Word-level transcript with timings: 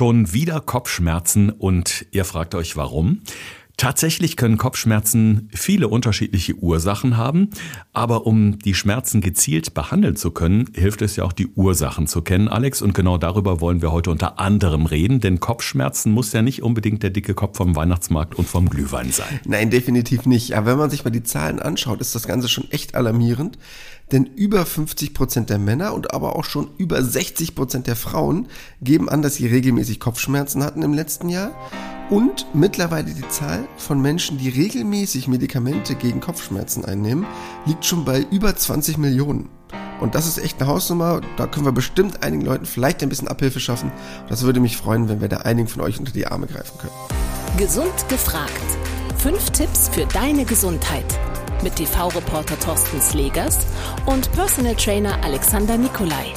Schon 0.00 0.32
wieder 0.32 0.62
Kopfschmerzen 0.62 1.50
und 1.50 2.06
ihr 2.10 2.24
fragt 2.24 2.54
euch 2.54 2.74
warum? 2.74 3.20
Tatsächlich 3.76 4.38
können 4.38 4.56
Kopfschmerzen 4.56 5.50
viele 5.52 5.88
unterschiedliche 5.88 6.54
Ursachen 6.54 7.18
haben, 7.18 7.50
aber 7.92 8.26
um 8.26 8.58
die 8.58 8.74
Schmerzen 8.74 9.20
gezielt 9.20 9.74
behandeln 9.74 10.16
zu 10.16 10.30
können, 10.30 10.70
hilft 10.74 11.02
es 11.02 11.16
ja 11.16 11.24
auch 11.24 11.34
die 11.34 11.48
Ursachen 11.48 12.06
zu 12.06 12.22
kennen, 12.22 12.48
Alex, 12.48 12.80
und 12.80 12.94
genau 12.94 13.18
darüber 13.18 13.60
wollen 13.60 13.82
wir 13.82 13.92
heute 13.92 14.10
unter 14.10 14.38
anderem 14.38 14.86
reden, 14.86 15.20
denn 15.20 15.38
Kopfschmerzen 15.38 16.12
muss 16.12 16.32
ja 16.32 16.40
nicht 16.40 16.62
unbedingt 16.62 17.02
der 17.02 17.10
dicke 17.10 17.34
Kopf 17.34 17.58
vom 17.58 17.76
Weihnachtsmarkt 17.76 18.34
und 18.34 18.48
vom 18.48 18.70
Glühwein 18.70 19.12
sein. 19.12 19.40
Nein, 19.44 19.68
definitiv 19.68 20.24
nicht. 20.24 20.56
Aber 20.56 20.70
wenn 20.70 20.78
man 20.78 20.88
sich 20.88 21.04
mal 21.04 21.10
die 21.10 21.24
Zahlen 21.24 21.58
anschaut, 21.58 22.00
ist 22.00 22.14
das 22.14 22.26
Ganze 22.26 22.48
schon 22.48 22.70
echt 22.70 22.94
alarmierend, 22.94 23.58
denn 24.12 24.26
über 24.26 24.66
50 24.66 25.14
Prozent 25.14 25.50
der 25.50 25.58
Männer 25.58 25.94
und 25.94 26.12
aber 26.12 26.36
auch 26.36 26.44
schon 26.44 26.70
über 26.78 27.02
60 27.02 27.54
Prozent 27.54 27.86
der 27.86 27.96
Frauen 27.96 28.48
geben 28.82 29.08
an, 29.08 29.22
dass 29.22 29.36
sie 29.36 29.46
regelmäßig 29.46 30.00
Kopfschmerzen 30.00 30.62
hatten 30.62 30.82
im 30.82 30.94
letzten 30.94 31.28
Jahr 31.28 31.52
und 32.10 32.46
mittlerweile 32.54 33.12
die 33.12 33.28
Zahl 33.28 33.68
von 33.76 34.02
Menschen, 34.02 34.36
die 34.38 34.48
regelmäßig 34.48 35.28
Medikamente 35.28 35.94
gegen 35.94 36.20
Kopfschmerzen 36.20 36.84
einnehmen, 36.84 37.24
liegt 37.66 37.84
schon 37.84 38.04
bei 38.04 38.26
über 38.30 38.54
20 38.54 38.98
Millionen. 38.98 39.48
Und 40.00 40.14
das 40.14 40.26
ist 40.26 40.38
echt 40.38 40.60
eine 40.60 40.70
Hausnummer. 40.70 41.20
Da 41.36 41.46
können 41.46 41.66
wir 41.66 41.72
bestimmt 41.72 42.22
einigen 42.22 42.44
Leuten 42.44 42.66
vielleicht 42.66 43.02
ein 43.02 43.08
bisschen 43.08 43.28
Abhilfe 43.28 43.60
schaffen. 43.60 43.92
Das 44.28 44.42
würde 44.42 44.58
mich 44.58 44.76
freuen, 44.76 45.08
wenn 45.08 45.20
wir 45.20 45.28
da 45.28 45.38
einigen 45.38 45.68
von 45.68 45.82
euch 45.82 45.98
unter 45.98 46.12
die 46.12 46.26
Arme 46.26 46.46
greifen 46.46 46.78
können. 46.78 46.92
Gesund 47.58 48.08
gefragt. 48.08 48.50
Fünf 49.18 49.50
Tipps 49.50 49.88
für 49.90 50.06
deine 50.06 50.44
Gesundheit. 50.44 51.18
Mit 51.62 51.76
TV-Reporter 51.76 52.58
Thorsten 52.58 53.02
Slegers 53.02 53.66
und 54.06 54.32
Personal 54.32 54.74
Trainer 54.76 55.22
Alexander 55.22 55.76
Nikolai. 55.76 56.32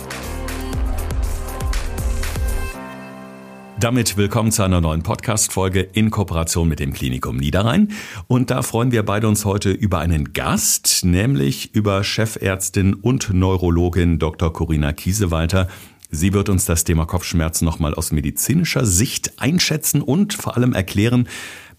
Damit 3.79 4.17
willkommen 4.17 4.51
zu 4.51 4.63
einer 4.63 4.81
neuen 4.81 5.01
Podcast-Folge 5.01 5.79
in 5.81 6.09
Kooperation 6.09 6.67
mit 6.67 6.79
dem 6.79 6.91
Klinikum 6.91 7.37
Niederrhein. 7.37 7.93
Und 8.27 8.49
da 8.49 8.63
freuen 8.63 8.91
wir 8.91 9.03
beide 9.03 9.29
uns 9.29 9.45
heute 9.45 9.71
über 9.71 9.99
einen 9.99 10.33
Gast, 10.33 11.05
nämlich 11.05 11.73
über 11.73 12.03
Chefärztin 12.03 12.93
und 12.93 13.33
Neurologin 13.33 14.19
Dr. 14.19 14.51
Corinna 14.51 14.91
Kiesewalter. 14.91 15.69
Sie 16.11 16.33
wird 16.33 16.49
uns 16.49 16.65
das 16.65 16.83
Thema 16.83 17.05
Kopfschmerzen 17.05 17.65
nochmal 17.65 17.95
aus 17.95 18.11
medizinischer 18.11 18.85
Sicht 18.85 19.41
einschätzen 19.41 20.01
und 20.01 20.33
vor 20.33 20.55
allem 20.55 20.73
erklären, 20.73 21.27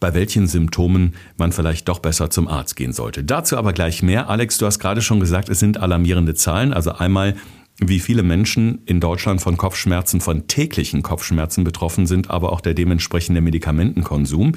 bei 0.00 0.14
welchen 0.14 0.46
Symptomen 0.46 1.14
man 1.36 1.52
vielleicht 1.52 1.88
doch 1.88 1.98
besser 1.98 2.30
zum 2.30 2.48
Arzt 2.48 2.76
gehen 2.76 2.92
sollte. 2.92 3.24
Dazu 3.24 3.56
aber 3.56 3.72
gleich 3.72 4.02
mehr. 4.02 4.28
Alex, 4.28 4.58
du 4.58 4.66
hast 4.66 4.78
gerade 4.78 5.02
schon 5.02 5.20
gesagt, 5.20 5.48
es 5.48 5.60
sind 5.60 5.78
alarmierende 5.78 6.34
Zahlen. 6.34 6.72
Also 6.72 6.92
einmal 6.92 7.34
wie 7.78 8.00
viele 8.00 8.22
Menschen 8.22 8.82
in 8.86 9.00
Deutschland 9.00 9.40
von 9.40 9.56
Kopfschmerzen, 9.56 10.20
von 10.20 10.46
täglichen 10.46 11.02
Kopfschmerzen 11.02 11.64
betroffen 11.64 12.06
sind, 12.06 12.30
aber 12.30 12.52
auch 12.52 12.60
der 12.60 12.74
dementsprechende 12.74 13.40
Medikamentenkonsum. 13.40 14.52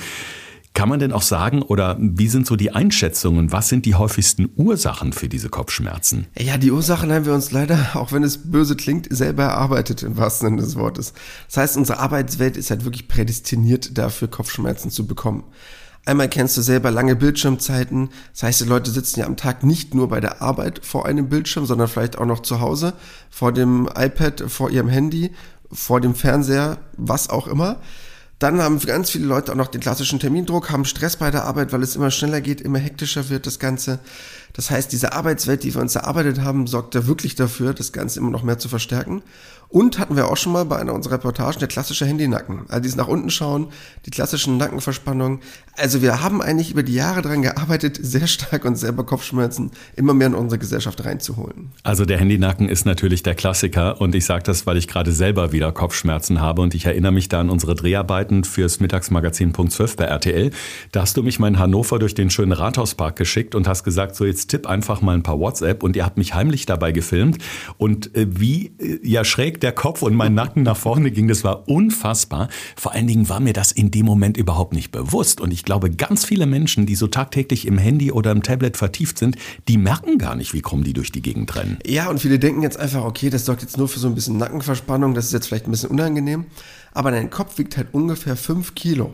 Kann 0.77 0.89
man 0.89 0.99
denn 0.99 1.11
auch 1.11 1.23
sagen, 1.23 1.63
oder 1.63 1.97
wie 1.99 2.27
sind 2.27 2.45
so 2.45 2.55
die 2.55 2.69
Einschätzungen, 2.69 3.51
was 3.51 3.67
sind 3.67 3.87
die 3.87 3.95
häufigsten 3.95 4.47
Ursachen 4.57 5.11
für 5.11 5.27
diese 5.27 5.49
Kopfschmerzen? 5.49 6.27
Ja, 6.37 6.59
die 6.59 6.71
Ursachen 6.71 7.11
haben 7.11 7.25
wir 7.25 7.33
uns 7.33 7.51
leider, 7.51 7.95
auch 7.95 8.11
wenn 8.11 8.21
es 8.21 8.51
böse 8.51 8.75
klingt, 8.75 9.07
selber 9.09 9.45
erarbeitet 9.45 10.03
im 10.03 10.17
wahrsten 10.17 10.49
Sinne 10.49 10.61
des 10.61 10.75
Wortes. 10.75 11.15
Das 11.47 11.57
heißt, 11.57 11.77
unsere 11.77 11.97
Arbeitswelt 11.97 12.57
ist 12.57 12.69
halt 12.69 12.83
wirklich 12.83 13.07
prädestiniert 13.07 13.97
dafür, 13.97 14.27
Kopfschmerzen 14.27 14.91
zu 14.91 15.07
bekommen. 15.07 15.45
Einmal 16.05 16.29
kennst 16.29 16.55
du 16.57 16.61
selber 16.61 16.91
lange 16.91 17.15
Bildschirmzeiten. 17.15 18.09
Das 18.33 18.43
heißt, 18.43 18.61
die 18.61 18.65
Leute 18.65 18.91
sitzen 18.91 19.21
ja 19.21 19.25
am 19.25 19.35
Tag 19.35 19.63
nicht 19.63 19.95
nur 19.95 20.09
bei 20.09 20.19
der 20.19 20.43
Arbeit 20.43 20.85
vor 20.85 21.07
einem 21.07 21.27
Bildschirm, 21.27 21.65
sondern 21.65 21.87
vielleicht 21.87 22.19
auch 22.19 22.27
noch 22.27 22.41
zu 22.41 22.61
Hause 22.61 22.93
vor 23.31 23.51
dem 23.51 23.89
iPad, 23.95 24.43
vor 24.47 24.69
ihrem 24.69 24.89
Handy, 24.89 25.31
vor 25.71 26.01
dem 26.01 26.13
Fernseher, 26.13 26.77
was 26.97 27.31
auch 27.31 27.47
immer. 27.47 27.77
Dann 28.39 28.61
haben 28.61 28.79
ganz 28.79 29.09
viele 29.09 29.25
Leute 29.25 29.51
auch 29.51 29.55
noch 29.55 29.67
den 29.67 29.81
klassischen 29.81 30.19
Termindruck, 30.19 30.69
haben 30.69 30.85
Stress 30.85 31.15
bei 31.15 31.31
der 31.31 31.45
Arbeit, 31.45 31.73
weil 31.73 31.81
es 31.81 31.95
immer 31.95 32.11
schneller 32.11 32.39
geht, 32.39 32.61
immer 32.61 32.77
hektischer 32.77 33.29
wird 33.29 33.47
das 33.47 33.57
Ganze. 33.57 33.99
Das 34.57 34.71
heißt, 34.71 34.91
diese 34.91 35.13
Arbeitswelt, 35.13 35.63
die 35.63 35.73
wir 35.73 35.81
uns 35.81 35.95
erarbeitet 35.95 36.41
haben, 36.41 36.67
sorgt 36.67 36.95
da 36.95 37.07
wirklich 37.07 37.35
dafür, 37.35 37.73
das 37.73 37.93
Ganze 37.93 38.19
immer 38.19 38.31
noch 38.31 38.43
mehr 38.43 38.57
zu 38.57 38.67
verstärken. 38.67 39.21
Und 39.69 39.99
hatten 39.99 40.15
wir 40.15 40.29
auch 40.29 40.37
schon 40.37 40.53
mal 40.53 40.63
bei 40.63 40.77
einer 40.77 40.93
unserer 40.93 41.15
Reportagen 41.15 41.59
der 41.59 41.67
klassische 41.67 42.05
Handynacken. 42.05 42.61
Also 42.69 42.81
dieses 42.81 42.95
nach 42.95 43.09
unten 43.09 43.29
schauen, 43.29 43.67
die 44.05 44.11
klassischen 44.11 44.55
Nackenverspannungen. 44.55 45.39
Also 45.75 46.01
wir 46.01 46.23
haben 46.23 46.41
eigentlich 46.41 46.71
über 46.71 46.83
die 46.83 46.93
Jahre 46.93 47.21
daran 47.21 47.41
gearbeitet, 47.41 47.99
sehr 48.01 48.27
stark 48.27 48.63
uns 48.63 48.79
selber 48.79 49.05
Kopfschmerzen 49.05 49.71
immer 49.97 50.13
mehr 50.13 50.27
in 50.27 50.35
unsere 50.35 50.57
Gesellschaft 50.57 51.03
reinzuholen. 51.03 51.71
Also 51.83 52.05
der 52.05 52.17
Handynacken 52.17 52.69
ist 52.69 52.85
natürlich 52.85 53.23
der 53.23 53.35
Klassiker 53.35 53.99
und 53.99 54.15
ich 54.15 54.25
sage 54.25 54.43
das, 54.43 54.65
weil 54.65 54.77
ich 54.77 54.87
gerade 54.87 55.11
selber 55.11 55.51
wieder 55.51 55.73
Kopfschmerzen 55.73 56.39
habe 56.39 56.61
und 56.61 56.73
ich 56.73 56.85
erinnere 56.85 57.11
mich 57.11 57.27
da 57.27 57.41
an 57.41 57.49
unsere 57.49 57.75
Dreharbeiten 57.75 58.45
fürs 58.45 58.79
Mittagsmagazin 58.79 59.51
Punkt 59.51 59.73
12 59.73 59.97
bei 59.97 60.05
RTL. 60.05 60.51
Da 60.93 61.01
hast 61.01 61.17
du 61.17 61.23
mich 61.23 61.39
mal 61.39 61.49
in 61.49 61.59
Hannover 61.59 61.99
durch 61.99 62.15
den 62.15 62.29
schönen 62.29 62.53
Rathauspark 62.53 63.17
geschickt 63.17 63.53
und 63.53 63.67
hast 63.67 63.83
gesagt, 63.83 64.15
so 64.15 64.23
jetzt 64.23 64.46
tipp 64.47 64.67
einfach 64.67 65.01
mal 65.01 65.13
ein 65.13 65.23
paar 65.23 65.39
WhatsApp 65.39 65.83
und 65.83 65.95
ihr 65.95 66.05
habt 66.05 66.17
mich 66.17 66.33
heimlich 66.33 66.65
dabei 66.65 66.91
gefilmt 66.91 67.37
und 67.77 68.15
äh, 68.15 68.27
wie 68.29 68.71
äh, 68.79 68.99
ja 69.03 69.23
schräg 69.23 69.59
der 69.61 69.71
Kopf 69.71 70.01
und 70.01 70.15
mein 70.15 70.33
Nacken 70.33 70.63
nach 70.63 70.77
vorne 70.77 71.11
ging. 71.11 71.27
Das 71.27 71.43
war 71.43 71.67
unfassbar. 71.67 72.49
Vor 72.75 72.93
allen 72.93 73.07
Dingen 73.07 73.29
war 73.29 73.39
mir 73.39 73.53
das 73.53 73.71
in 73.71 73.91
dem 73.91 74.05
Moment 74.05 74.37
überhaupt 74.37 74.73
nicht 74.73 74.91
bewusst. 74.91 75.41
Und 75.41 75.51
ich 75.51 75.63
glaube, 75.63 75.91
ganz 75.91 76.25
viele 76.25 76.45
Menschen, 76.45 76.85
die 76.85 76.95
so 76.95 77.07
tagtäglich 77.07 77.67
im 77.67 77.77
Handy 77.77 78.11
oder 78.11 78.31
im 78.31 78.43
Tablet 78.43 78.77
vertieft 78.77 79.17
sind, 79.17 79.35
die 79.67 79.77
merken 79.77 80.17
gar 80.17 80.35
nicht, 80.35 80.53
wie 80.53 80.61
krumm 80.61 80.83
die 80.83 80.93
durch 80.93 81.11
die 81.11 81.21
Gegend 81.21 81.55
rennen. 81.55 81.77
Ja, 81.85 82.09
und 82.09 82.19
viele 82.19 82.39
denken 82.39 82.61
jetzt 82.61 82.79
einfach, 82.79 83.03
okay, 83.03 83.29
das 83.29 83.45
sorgt 83.45 83.61
jetzt 83.61 83.77
nur 83.77 83.87
für 83.87 83.99
so 83.99 84.07
ein 84.07 84.15
bisschen 84.15 84.37
Nackenverspannung, 84.37 85.13
das 85.13 85.25
ist 85.25 85.33
jetzt 85.33 85.47
vielleicht 85.47 85.67
ein 85.67 85.71
bisschen 85.71 85.89
unangenehm. 85.89 86.45
Aber 86.93 87.11
dein 87.11 87.29
Kopf 87.29 87.57
wiegt 87.57 87.77
halt 87.77 87.89
ungefähr 87.91 88.35
5 88.35 88.75
Kilo. 88.75 89.13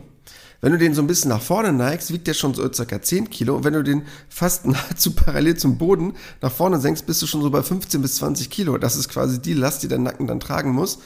Wenn 0.64 0.72
du 0.72 0.78
den 0.78 0.94
so 0.94 1.02
ein 1.02 1.06
bisschen 1.06 1.28
nach 1.28 1.42
vorne 1.42 1.74
neigst, 1.74 2.10
wiegt 2.10 2.26
der 2.26 2.32
schon 2.32 2.54
so 2.54 2.72
circa 2.72 3.02
10 3.02 3.28
Kilo. 3.28 3.54
Und 3.54 3.64
wenn 3.64 3.74
du 3.74 3.82
den 3.82 4.06
fast 4.30 4.64
nahezu 4.66 5.10
parallel 5.10 5.58
zum 5.58 5.76
Boden 5.76 6.14
nach 6.40 6.50
vorne 6.50 6.80
senkst, 6.80 7.04
bist 7.04 7.20
du 7.20 7.26
schon 7.26 7.42
so 7.42 7.50
bei 7.50 7.62
15 7.62 8.00
bis 8.00 8.16
20 8.16 8.48
Kilo. 8.48 8.78
Das 8.78 8.96
ist 8.96 9.10
quasi 9.10 9.42
die 9.42 9.52
Last, 9.52 9.82
die 9.82 9.88
dein 9.88 10.04
Nacken 10.04 10.26
dann 10.26 10.40
tragen 10.40 10.70
muss. 10.70 11.00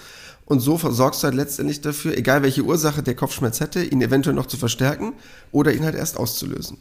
Und 0.45 0.61
so 0.61 0.79
versorgst 0.79 1.25
du 1.25 1.25
halt 1.25 1.35
letztendlich 1.35 1.81
dafür, 1.81 2.17
egal 2.17 2.45
welche 2.45 2.63
Ursache 2.63 3.03
der 3.03 3.17
Kopfschmerz 3.17 3.59
hätte, 3.59 3.83
ihn 3.83 4.01
eventuell 4.01 4.37
noch 4.37 4.47
zu 4.47 4.57
verstärken 4.57 5.15
oder 5.51 5.73
ihn 5.73 5.85
halt 5.85 5.97
erst 5.97 6.19
auszulösen. 6.19 6.79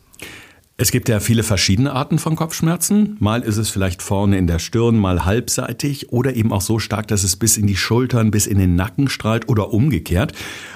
Es 0.79 0.91
gibt 0.91 1.09
ja 1.09 1.19
viele 1.19 1.41
verschiedene 1.41 1.91
Arten 1.93 2.19
von 2.19 2.35
Kopfschmerzen. 2.35 3.17
Mal 3.19 3.41
ist 3.41 3.57
es 3.57 3.67
vielleicht 3.67 4.03
vorne 4.03 4.37
in 4.37 4.45
der 4.45 4.59
Stirn, 4.59 4.95
mal 4.95 5.25
halbseitig 5.25 6.11
oder 6.11 6.35
eben 6.35 6.53
auch 6.53 6.61
so 6.61 6.77
stark, 6.77 7.07
dass 7.07 7.23
es 7.23 7.35
bis 7.35 7.57
in 7.57 7.65
die 7.65 7.75
Schultern, 7.75 8.29
bis 8.29 8.45
in 8.45 8.59
den 8.59 8.75
Nacken 8.75 9.09
strahlt 9.09 9.49
oder 9.49 9.73
umgekehrt. 9.73 10.33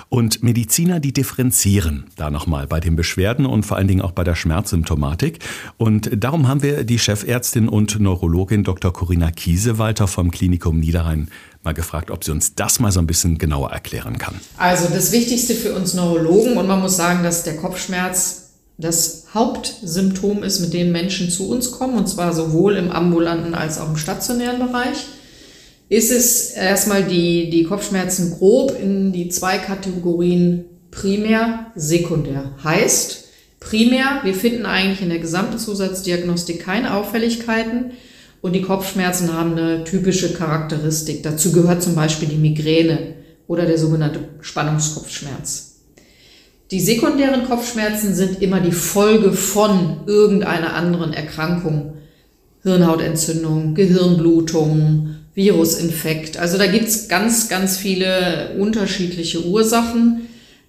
Und 0.09 0.41
Mediziner, 0.41 0.99
die 0.99 1.13
differenzieren 1.13 2.05
da 2.15 2.31
nochmal 2.31 2.65
bei 2.65 2.79
den 2.79 2.95
Beschwerden 2.95 3.45
und 3.45 3.63
vor 3.63 3.77
allen 3.77 3.87
Dingen 3.87 4.01
auch 4.01 4.11
bei 4.11 4.23
der 4.23 4.33
Schmerzsymptomatik. 4.33 5.37
Und 5.77 6.09
darum 6.17 6.47
haben 6.47 6.63
wir 6.63 6.83
die 6.83 6.97
Chefärztin 6.97 7.69
und 7.69 7.99
Neurologin 7.99 8.63
Dr. 8.63 8.91
Corinna 8.91 9.29
Kiesewalter 9.29 10.07
vom 10.07 10.31
Klinikum 10.31 10.79
Niederrhein 10.79 11.29
mal 11.61 11.75
gefragt, 11.75 12.09
ob 12.09 12.23
sie 12.23 12.31
uns 12.31 12.55
das 12.55 12.79
mal 12.79 12.91
so 12.91 12.99
ein 12.99 13.05
bisschen 13.05 13.37
genauer 13.37 13.69
erklären 13.69 14.17
kann. 14.17 14.33
Also 14.57 14.87
das 14.91 15.11
Wichtigste 15.11 15.53
für 15.53 15.75
uns 15.75 15.93
Neurologen, 15.93 16.57
und 16.57 16.65
man 16.65 16.81
muss 16.81 16.97
sagen, 16.97 17.21
dass 17.21 17.43
der 17.43 17.57
Kopfschmerz 17.57 18.47
das 18.79 19.20
Hauptsymptom 19.33 20.43
ist, 20.43 20.59
mit 20.59 20.73
dem 20.73 20.91
Menschen 20.91 21.29
zu 21.29 21.49
uns 21.49 21.71
kommen, 21.71 21.97
und 21.97 22.07
zwar 22.07 22.33
sowohl 22.33 22.75
im 22.75 22.91
ambulanten 22.91 23.53
als 23.53 23.79
auch 23.79 23.89
im 23.89 23.97
stationären 23.97 24.59
Bereich, 24.59 25.05
ist 25.87 26.11
es 26.11 26.51
erstmal 26.51 27.03
die, 27.03 27.49
die 27.49 27.63
Kopfschmerzen 27.63 28.31
grob 28.37 28.77
in 28.81 29.11
die 29.11 29.29
zwei 29.29 29.57
Kategorien 29.57 30.65
primär, 30.89 31.67
sekundär. 31.75 32.51
Heißt, 32.63 33.25
primär, 33.59 34.21
wir 34.23 34.33
finden 34.33 34.65
eigentlich 34.65 35.01
in 35.01 35.09
der 35.09 35.19
gesamten 35.19 35.59
Zusatzdiagnostik 35.59 36.61
keine 36.61 36.93
Auffälligkeiten 36.93 37.91
und 38.41 38.53
die 38.53 38.61
Kopfschmerzen 38.61 39.33
haben 39.33 39.57
eine 39.57 39.83
typische 39.83 40.33
Charakteristik. 40.33 41.23
Dazu 41.23 41.51
gehört 41.51 41.83
zum 41.83 41.95
Beispiel 41.95 42.27
die 42.27 42.37
Migräne 42.37 43.15
oder 43.47 43.65
der 43.65 43.77
sogenannte 43.77 44.19
Spannungskopfschmerz. 44.41 45.70
Die 46.71 46.79
sekundären 46.79 47.45
Kopfschmerzen 47.45 48.15
sind 48.15 48.41
immer 48.41 48.61
die 48.61 48.71
Folge 48.71 49.33
von 49.33 50.07
irgendeiner 50.07 50.73
anderen 50.73 51.11
Erkrankung. 51.11 51.95
Hirnhautentzündung, 52.63 53.75
Gehirnblutung, 53.75 55.15
Virusinfekt. 55.33 56.37
Also 56.37 56.57
da 56.57 56.67
gibt's 56.67 57.09
ganz, 57.09 57.49
ganz 57.49 57.77
viele 57.77 58.55
unterschiedliche 58.57 59.45
Ursachen. 59.45 60.27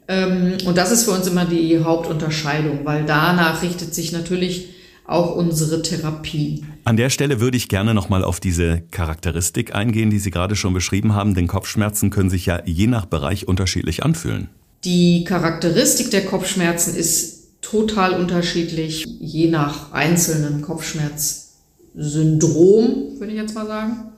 Ähm, 0.09 0.55
und 0.65 0.77
das 0.77 0.91
ist 0.91 1.05
für 1.05 1.13
uns 1.13 1.29
immer 1.29 1.45
die 1.45 1.79
Hauptunterscheidung, 1.85 2.81
weil 2.85 3.05
danach 3.05 3.63
richtet 3.63 3.95
sich 3.95 4.11
natürlich 4.11 4.71
auch 5.07 5.37
unsere 5.37 5.83
Therapie. 5.83 6.65
An 6.85 6.97
der 6.97 7.11
Stelle 7.11 7.41
würde 7.41 7.57
ich 7.57 7.69
gerne 7.69 7.95
nochmal 7.95 8.25
auf 8.25 8.41
diese 8.41 8.83
Charakteristik 8.91 9.75
eingehen, 9.75 10.11
die 10.11 10.19
Sie 10.19 10.31
gerade 10.31 10.57
schon 10.57 10.73
beschrieben 10.73 11.15
haben, 11.15 11.35
denn 11.35 11.47
Kopfschmerzen 11.47 12.11
können 12.11 12.31
sich 12.31 12.47
ja 12.47 12.61
je 12.65 12.87
nach 12.87 13.07
Bereich 13.07 13.47
unterschiedlich 13.47 14.03
anfühlen. 14.03 14.49
Die 14.85 15.25
Charakteristik 15.25 16.11
der 16.11 16.25
Kopfschmerzen 16.25 16.97
ist 16.97 17.61
total 17.61 18.21
unterschiedlich, 18.21 19.07
je 19.21 19.49
nach 19.49 19.93
einzelnen 19.93 20.63
Kopfschmerzsyndrom, 20.63 23.21
würde 23.21 23.33
ich 23.33 23.39
jetzt 23.39 23.55
mal 23.55 23.67
sagen. 23.67 24.13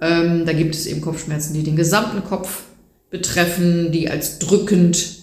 Ähm, 0.00 0.44
da 0.44 0.52
gibt 0.52 0.74
es 0.74 0.86
eben 0.86 1.00
Kopfschmerzen, 1.00 1.54
die 1.54 1.62
den 1.62 1.76
gesamten 1.76 2.24
Kopf 2.24 2.64
betreffen, 3.08 3.92
die 3.92 4.10
als 4.10 4.38
drückend 4.38 5.20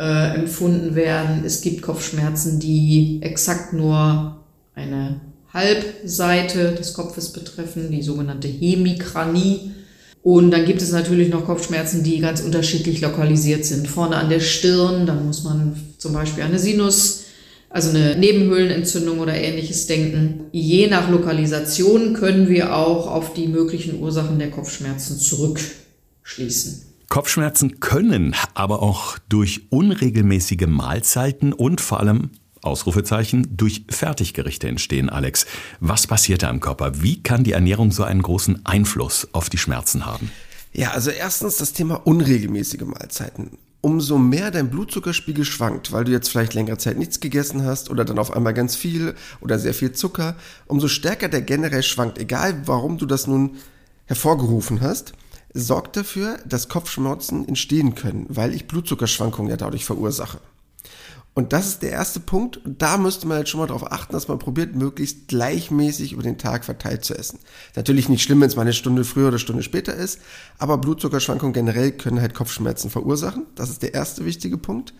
äh, 0.00 0.34
empfunden 0.34 0.96
werden. 0.96 1.44
Es 1.44 1.60
gibt 1.60 1.82
Kopfschmerzen, 1.82 2.58
die 2.58 3.20
exakt 3.22 3.72
nur 3.72 4.40
eine 4.74 5.20
Halbseite 5.52 6.72
des 6.72 6.94
Kopfes 6.94 7.32
betreffen, 7.32 7.92
die 7.92 8.02
sogenannte 8.02 8.48
Hemikranie. 8.48 9.70
Und 10.22 10.52
dann 10.52 10.64
gibt 10.64 10.82
es 10.82 10.92
natürlich 10.92 11.30
noch 11.30 11.46
Kopfschmerzen, 11.46 12.04
die 12.04 12.20
ganz 12.20 12.40
unterschiedlich 12.40 13.00
lokalisiert 13.00 13.64
sind. 13.64 13.88
Vorne 13.88 14.16
an 14.16 14.30
der 14.30 14.40
Stirn, 14.40 15.04
dann 15.04 15.26
muss 15.26 15.42
man 15.42 15.76
zum 15.98 16.12
Beispiel 16.12 16.44
eine 16.44 16.60
Sinus, 16.60 17.24
also 17.70 17.90
eine 17.90 18.16
Nebenhöhlenentzündung 18.16 19.18
oder 19.18 19.34
ähnliches 19.34 19.88
denken. 19.88 20.44
Je 20.52 20.86
nach 20.86 21.10
Lokalisation 21.10 22.14
können 22.14 22.48
wir 22.48 22.76
auch 22.76 23.08
auf 23.08 23.34
die 23.34 23.48
möglichen 23.48 24.00
Ursachen 24.00 24.38
der 24.38 24.50
Kopfschmerzen 24.50 25.18
zurückschließen. 25.18 26.82
Kopfschmerzen 27.08 27.80
können 27.80 28.36
aber 28.54 28.80
auch 28.80 29.18
durch 29.28 29.62
unregelmäßige 29.70 30.66
Mahlzeiten 30.66 31.52
und 31.52 31.80
vor 31.80 32.00
allem 32.00 32.30
Ausrufezeichen 32.62 33.56
durch 33.56 33.84
Fertiggerichte 33.88 34.68
entstehen, 34.68 35.10
Alex. 35.10 35.46
Was 35.80 36.06
passiert 36.06 36.42
da 36.42 36.50
im 36.50 36.60
Körper? 36.60 37.02
Wie 37.02 37.22
kann 37.22 37.44
die 37.44 37.52
Ernährung 37.52 37.92
so 37.92 38.04
einen 38.04 38.22
großen 38.22 38.64
Einfluss 38.64 39.28
auf 39.32 39.50
die 39.50 39.58
Schmerzen 39.58 40.06
haben? 40.06 40.30
Ja, 40.72 40.92
also 40.92 41.10
erstens 41.10 41.56
das 41.56 41.72
Thema 41.72 42.06
unregelmäßige 42.06 42.82
Mahlzeiten. 42.82 43.58
Umso 43.82 44.16
mehr 44.16 44.50
dein 44.52 44.70
Blutzuckerspiegel 44.70 45.44
schwankt, 45.44 45.90
weil 45.90 46.04
du 46.04 46.12
jetzt 46.12 46.28
vielleicht 46.28 46.54
längere 46.54 46.78
Zeit 46.78 46.98
nichts 46.98 47.18
gegessen 47.18 47.64
hast 47.64 47.90
oder 47.90 48.04
dann 48.04 48.18
auf 48.18 48.32
einmal 48.32 48.54
ganz 48.54 48.76
viel 48.76 49.14
oder 49.40 49.58
sehr 49.58 49.74
viel 49.74 49.92
Zucker, 49.92 50.36
umso 50.66 50.86
stärker 50.86 51.28
der 51.28 51.42
generell 51.42 51.82
schwankt, 51.82 52.18
egal 52.18 52.62
warum 52.66 52.96
du 52.96 53.06
das 53.06 53.26
nun 53.26 53.56
hervorgerufen 54.06 54.80
hast, 54.80 55.14
sorgt 55.52 55.96
dafür, 55.96 56.38
dass 56.46 56.68
Kopfschmerzen 56.68 57.46
entstehen 57.46 57.94
können, 57.94 58.26
weil 58.28 58.54
ich 58.54 58.68
Blutzuckerschwankungen 58.68 59.50
ja 59.50 59.56
dadurch 59.56 59.84
verursache. 59.84 60.40
Und 61.34 61.54
das 61.54 61.66
ist 61.66 61.82
der 61.82 61.90
erste 61.90 62.20
Punkt. 62.20 62.60
Da 62.64 62.98
müsste 62.98 63.26
man 63.26 63.38
jetzt 63.38 63.48
schon 63.48 63.60
mal 63.60 63.66
darauf 63.66 63.90
achten, 63.90 64.12
dass 64.12 64.28
man 64.28 64.38
probiert, 64.38 64.74
möglichst 64.74 65.28
gleichmäßig 65.28 66.12
über 66.12 66.22
den 66.22 66.36
Tag 66.36 66.64
verteilt 66.64 67.04
zu 67.04 67.14
essen. 67.14 67.38
Natürlich 67.74 68.10
nicht 68.10 68.22
schlimm, 68.22 68.40
wenn 68.40 68.48
es 68.48 68.56
mal 68.56 68.62
eine 68.62 68.74
Stunde 68.74 69.04
früher 69.04 69.24
oder 69.24 69.32
eine 69.32 69.38
Stunde 69.38 69.62
später 69.62 69.94
ist, 69.94 70.20
aber 70.58 70.76
Blutzuckerschwankungen 70.76 71.54
generell 71.54 71.92
können 71.92 72.20
halt 72.20 72.34
Kopfschmerzen 72.34 72.90
verursachen. 72.90 73.46
Das 73.54 73.70
ist 73.70 73.82
der 73.82 73.94
erste 73.94 74.26
wichtige 74.26 74.58
Punkt. 74.58 74.92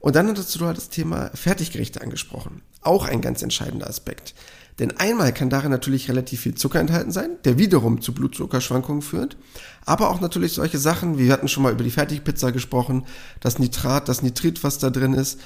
Und 0.00 0.16
dann 0.16 0.34
hast 0.34 0.54
du 0.54 0.64
halt 0.64 0.76
das 0.76 0.88
Thema 0.88 1.30
Fertiggerichte 1.34 2.00
angesprochen. 2.00 2.62
Auch 2.80 3.06
ein 3.06 3.20
ganz 3.20 3.42
entscheidender 3.42 3.88
Aspekt. 3.88 4.34
Denn 4.78 4.96
einmal 4.96 5.32
kann 5.32 5.50
darin 5.50 5.70
natürlich 5.70 6.08
relativ 6.08 6.40
viel 6.40 6.54
Zucker 6.54 6.78
enthalten 6.80 7.10
sein, 7.10 7.30
der 7.44 7.58
wiederum 7.58 8.00
zu 8.00 8.12
Blutzuckerschwankungen 8.14 9.02
führt. 9.02 9.36
Aber 9.84 10.10
auch 10.10 10.20
natürlich 10.20 10.52
solche 10.52 10.78
Sachen, 10.78 11.18
wir 11.18 11.32
hatten 11.32 11.48
schon 11.48 11.62
mal 11.62 11.72
über 11.72 11.82
die 11.82 11.90
Fertigpizza 11.90 12.50
gesprochen, 12.50 13.04
das 13.40 13.58
Nitrat, 13.58 14.08
das 14.08 14.22
Nitrit, 14.22 14.62
was 14.62 14.78
da 14.78 14.90
drin 14.90 15.14
ist, 15.14 15.40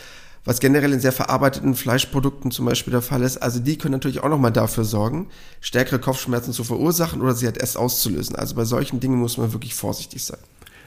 was 0.45 0.61
generell 0.61 0.93
in 0.93 1.01
sehr 1.01 1.13
verarbeiteten 1.13 1.75
Fleischprodukten 1.75 2.51
zum 2.51 2.67
Beispiel 2.67 2.91
der 2.91 3.03
Fall 3.03 3.23
ist. 3.23 3.39
Also 3.39 3.61
die 3.61 3.79
können 3.79 3.93
natürlich 3.93 4.23
auch 4.23 4.29
nochmal 4.29 4.53
dafür 4.53 4.85
sorgen, 4.85 5.29
stärkere 5.61 5.99
Kopfschmerzen 5.99 6.53
zu 6.53 6.65
verursachen 6.65 7.23
oder 7.23 7.35
sie 7.35 7.47
halt 7.47 7.59
erst 7.59 7.77
auszulösen. 7.77 8.37
Also 8.37 8.55
bei 8.55 8.65
solchen 8.65 9.01
Dingen 9.01 9.19
muss 9.19 9.39
man 9.39 9.53
wirklich 9.53 9.75
vorsichtig 9.75 10.25
sein. 10.25 10.41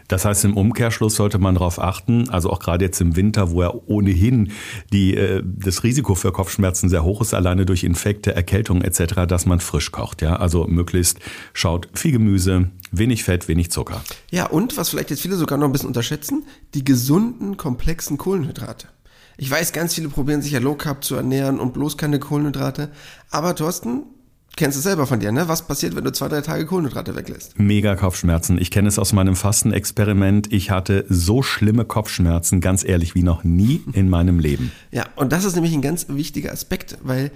Das 0.07 0.25
heißt, 0.25 0.46
im 0.46 0.56
Umkehrschluss 0.56 1.16
sollte 1.16 1.40
man 1.40 1.56
darauf 1.56 1.80
achten, 1.80 2.30
also 2.30 2.50
auch 2.50 2.60
gerade 2.60 2.86
jetzt 2.86 3.02
im 3.02 3.16
Winter, 3.16 3.52
wo 3.52 3.63
ja 3.63 3.74
ohnehin 3.86 4.52
die, 4.92 5.16
äh, 5.16 5.42
das 5.44 5.84
Risiko 5.84 6.16
für 6.16 6.31
Kopfschmerzen 6.31 6.90
sehr 6.90 7.04
hoch 7.04 7.22
ist, 7.22 7.34
alleine 7.34 7.66
durch 7.66 7.84
Infekte, 7.84 8.36
Erkältungen 8.36 8.84
etc., 8.84 9.25
dass 9.28 9.46
man 9.46 9.60
frisch 9.60 9.92
kocht. 9.92 10.22
Ja? 10.22 10.36
Also 10.36 10.68
möglichst 10.68 11.19
schaut 11.54 11.90
viel 11.94 12.12
Gemüse, 12.12 12.69
wenig 12.92 13.24
Fett, 13.24 13.48
wenig 13.48 13.72
Zucker. 13.72 14.04
Ja, 14.31 14.48
und 14.48 14.78
was 14.78 14.90
vielleicht 14.90 15.10
jetzt 15.10 15.22
viele 15.22 15.36
sogar 15.36 15.57
noch 15.57 15.66
ein 15.66 15.72
bisschen 15.72 15.88
unterschätzen, 15.88 16.46
die 16.74 16.84
gesunden, 16.84 17.58
komplexen 17.58 18.18
Kohlenhydrate. 18.18 18.88
Ich 19.38 19.51
weiß, 19.51 19.74
ganz 19.74 19.94
viele 19.96 20.08
probieren 20.08 20.42
sich 20.42 20.54
ja 20.54 20.60
Low 20.60 20.75
Carb 20.75 21.04
zu 21.04 21.16
ernähren 21.16 21.60
und 21.60 21.74
bloß 21.74 21.98
keine 21.98 22.19
Kohlenhydrate. 22.19 22.90
Aber 23.31 23.54
Thorsten, 23.56 24.04
kennst 24.56 24.78
du 24.78 24.81
selber 24.81 25.07
von 25.07 25.19
dir, 25.19 25.31
ne? 25.31 25.48
Was 25.48 25.68
passiert, 25.68 25.96
wenn 25.96 26.04
du 26.04 26.12
zwei, 26.12 26.28
drei 26.28 26.42
Tage 26.42 26.66
Kohlenhydrate 26.66 27.16
weglässt? 27.16 27.60
Mega 27.60 27.96
Kopfschmerzen. 27.96 28.57
Ich 28.57 28.72
kenne 28.72 28.88
es 28.88 29.00
aus 29.00 29.13
meinem 29.13 29.36
Fastenexperiment. 29.36 30.52
Ich 30.52 30.72
hatte 30.72 31.06
so 31.10 31.44
schlimme 31.44 31.86
Kopfschmerzen, 31.86 32.62
ganz 32.62 32.84
ehrlich, 32.84 33.16
wie 33.16 33.24
noch 33.24 33.44
nie 33.44 33.81
in 33.94 34.10
meinem 34.10 34.40
Leben. 34.40 34.72
Ja, 34.92 35.06
und 35.16 35.31
das 35.31 35.44
ist 35.46 35.56
nämlich 35.56 35.74
ein 35.74 35.81
ganz 35.81 36.07
wichtiger 36.10 36.52
Aspekt, 36.52 36.98
weil 37.04 37.31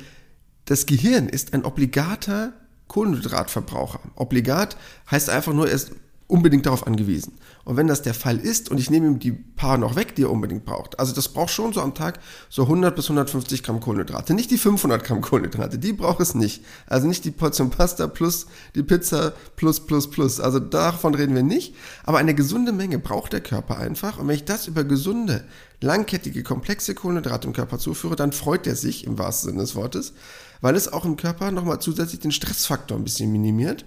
das 0.65 0.85
Gehirn 0.85 1.27
ist 1.27 1.53
ein 1.53 1.65
obligater 1.65 2.53
Kohlenhydratverbraucher. 2.87 3.99
Obligat 4.15 4.77
heißt 5.09 5.29
einfach 5.29 5.53
nur, 5.53 5.69
ist 5.69 5.91
unbedingt 6.29 6.67
darauf 6.67 6.85
angewiesen. 6.85 7.33
Und 7.65 7.75
wenn 7.75 7.87
das 7.87 8.03
der 8.03 8.13
Fall 8.13 8.37
ist 8.37 8.69
und 8.69 8.79
ich 8.79 8.91
nehme 8.91 9.07
ihm 9.07 9.19
die 9.19 9.31
paar 9.31 9.79
noch 9.79 9.95
weg, 9.95 10.15
die 10.15 10.21
er 10.21 10.29
unbedingt 10.29 10.63
braucht, 10.63 10.99
also 10.99 11.13
das 11.13 11.27
braucht 11.27 11.49
schon 11.49 11.73
so 11.73 11.81
am 11.81 11.95
Tag 11.95 12.19
so 12.49 12.63
100 12.63 12.95
bis 12.95 13.05
150 13.05 13.63
Gramm 13.63 13.79
Kohlenhydrate, 13.79 14.35
nicht 14.35 14.51
die 14.51 14.59
500 14.59 15.03
Gramm 15.03 15.21
Kohlenhydrate, 15.21 15.79
die 15.79 15.91
braucht 15.91 16.19
es 16.19 16.35
nicht. 16.35 16.63
Also 16.85 17.07
nicht 17.07 17.25
die 17.25 17.31
Portion 17.31 17.71
Pasta 17.71 18.07
plus 18.07 18.45
die 18.75 18.83
Pizza 18.83 19.33
plus 19.55 19.79
plus 19.79 20.09
plus. 20.09 20.39
Also 20.39 20.59
davon 20.59 21.15
reden 21.15 21.33
wir 21.33 21.43
nicht. 21.43 21.75
Aber 22.03 22.19
eine 22.19 22.35
gesunde 22.35 22.73
Menge 22.73 22.99
braucht 22.99 23.33
der 23.33 23.41
Körper 23.41 23.79
einfach. 23.79 24.19
Und 24.19 24.27
wenn 24.27 24.35
ich 24.35 24.45
das 24.45 24.67
über 24.67 24.83
gesunde, 24.83 25.43
langkettige, 25.81 26.43
komplexe 26.43 26.93
Kohlenhydrate 26.93 27.47
im 27.47 27.53
Körper 27.53 27.79
zuführe, 27.79 28.15
dann 28.15 28.33
freut 28.33 28.67
er 28.67 28.75
sich 28.75 29.05
im 29.07 29.17
wahrsten 29.17 29.49
Sinne 29.49 29.63
des 29.63 29.75
Wortes, 29.75 30.13
weil 30.61 30.75
es 30.75 30.93
auch 30.93 31.05
im 31.05 31.17
Körper 31.17 31.49
nochmal 31.49 31.79
zusätzlich 31.79 32.19
den 32.19 32.31
Stressfaktor 32.31 32.97
ein 32.97 33.03
bisschen 33.03 33.31
minimiert. 33.31 33.83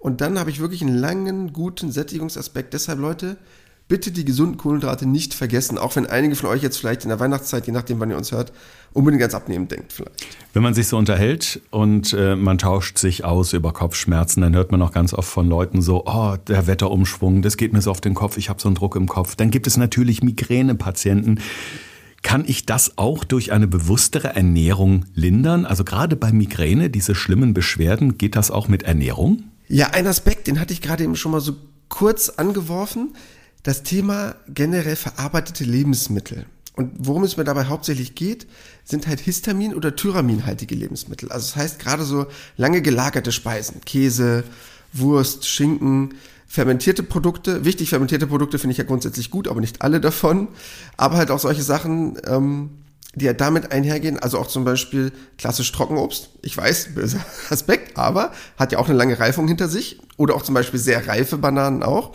Und 0.00 0.20
dann 0.22 0.38
habe 0.38 0.50
ich 0.50 0.60
wirklich 0.60 0.80
einen 0.82 0.96
langen, 0.96 1.52
guten 1.52 1.92
Sättigungsaspekt. 1.92 2.72
Deshalb, 2.72 2.98
Leute, 2.98 3.36
bitte 3.86 4.12
die 4.12 4.24
gesunden 4.24 4.56
Kohlenhydrate 4.56 5.04
nicht 5.04 5.34
vergessen, 5.34 5.76
auch 5.76 5.96
wenn 5.96 6.06
einige 6.06 6.36
von 6.36 6.48
euch 6.48 6.62
jetzt 6.62 6.78
vielleicht 6.78 7.02
in 7.02 7.10
der 7.10 7.20
Weihnachtszeit, 7.20 7.66
je 7.66 7.72
nachdem, 7.72 8.00
wann 8.00 8.08
ihr 8.08 8.16
uns 8.16 8.32
hört, 8.32 8.52
unbedingt 8.94 9.20
ganz 9.20 9.34
abnehmen 9.34 9.68
denkt 9.68 9.92
vielleicht. 9.92 10.26
Wenn 10.54 10.62
man 10.62 10.74
sich 10.74 10.86
so 10.86 10.96
unterhält 10.96 11.60
und 11.70 12.14
äh, 12.14 12.34
man 12.34 12.56
tauscht 12.56 12.98
sich 12.98 13.24
aus 13.24 13.52
über 13.52 13.72
Kopfschmerzen, 13.72 14.40
dann 14.40 14.54
hört 14.54 14.70
man 14.72 14.80
auch 14.80 14.92
ganz 14.92 15.12
oft 15.12 15.28
von 15.28 15.48
Leuten 15.48 15.82
so, 15.82 16.04
oh, 16.06 16.36
der 16.48 16.66
Wetterumschwung, 16.66 17.42
das 17.42 17.56
geht 17.56 17.72
mir 17.72 17.82
so 17.82 17.90
auf 17.90 18.00
den 18.00 18.14
Kopf, 18.14 18.38
ich 18.38 18.48
habe 18.48 18.60
so 18.60 18.68
einen 18.68 18.76
Druck 18.76 18.96
im 18.96 19.08
Kopf. 19.08 19.34
Dann 19.34 19.50
gibt 19.50 19.66
es 19.66 19.76
natürlich 19.76 20.22
Migränepatienten. 20.22 21.40
Kann 22.22 22.44
ich 22.46 22.66
das 22.66 22.96
auch 22.96 23.24
durch 23.24 23.50
eine 23.50 23.66
bewusstere 23.66 24.36
Ernährung 24.36 25.06
lindern? 25.14 25.66
Also 25.66 25.84
gerade 25.84 26.16
bei 26.16 26.32
Migräne, 26.32 26.90
diese 26.90 27.14
schlimmen 27.14 27.54
Beschwerden, 27.54 28.18
geht 28.18 28.36
das 28.36 28.50
auch 28.50 28.68
mit 28.68 28.84
Ernährung? 28.84 29.49
Ja, 29.72 29.90
ein 29.90 30.08
Aspekt, 30.08 30.48
den 30.48 30.58
hatte 30.58 30.72
ich 30.72 30.82
gerade 30.82 31.04
eben 31.04 31.14
schon 31.14 31.30
mal 31.30 31.40
so 31.40 31.54
kurz 31.88 32.28
angeworfen. 32.28 33.14
Das 33.62 33.84
Thema 33.84 34.34
generell 34.48 34.96
verarbeitete 34.96 35.62
Lebensmittel. 35.62 36.44
Und 36.74 36.90
worum 36.98 37.22
es 37.22 37.36
mir 37.36 37.44
dabei 37.44 37.66
hauptsächlich 37.66 38.16
geht, 38.16 38.48
sind 38.84 39.06
halt 39.06 39.20
Histamin- 39.20 39.76
oder 39.76 39.94
Tyraminhaltige 39.94 40.74
Lebensmittel. 40.74 41.30
Also 41.30 41.46
das 41.46 41.56
heißt 41.56 41.78
gerade 41.78 42.02
so 42.02 42.26
lange 42.56 42.82
gelagerte 42.82 43.30
Speisen. 43.30 43.80
Käse, 43.86 44.42
Wurst, 44.92 45.46
Schinken, 45.46 46.14
fermentierte 46.48 47.04
Produkte. 47.04 47.64
Wichtig, 47.64 47.90
fermentierte 47.90 48.26
Produkte 48.26 48.58
finde 48.58 48.72
ich 48.72 48.78
ja 48.78 48.84
grundsätzlich 48.84 49.30
gut, 49.30 49.46
aber 49.46 49.60
nicht 49.60 49.82
alle 49.82 50.00
davon. 50.00 50.48
Aber 50.96 51.16
halt 51.16 51.30
auch 51.30 51.38
solche 51.38 51.62
Sachen, 51.62 52.18
ähm, 52.26 52.70
die 53.14 53.24
ja 53.24 53.32
damit 53.32 53.72
einhergehen, 53.72 54.18
also 54.18 54.38
auch 54.38 54.46
zum 54.46 54.64
Beispiel 54.64 55.12
klassisch 55.36 55.72
Trockenobst. 55.72 56.30
Ich 56.42 56.56
weiß, 56.56 56.94
böser 56.94 57.24
Aspekt, 57.50 57.96
aber 57.96 58.32
hat 58.56 58.72
ja 58.72 58.78
auch 58.78 58.88
eine 58.88 58.96
lange 58.96 59.18
Reifung 59.18 59.48
hinter 59.48 59.68
sich. 59.68 60.00
Oder 60.16 60.34
auch 60.34 60.42
zum 60.42 60.54
Beispiel 60.54 60.78
sehr 60.78 61.08
reife 61.08 61.38
Bananen 61.38 61.82
auch. 61.82 62.12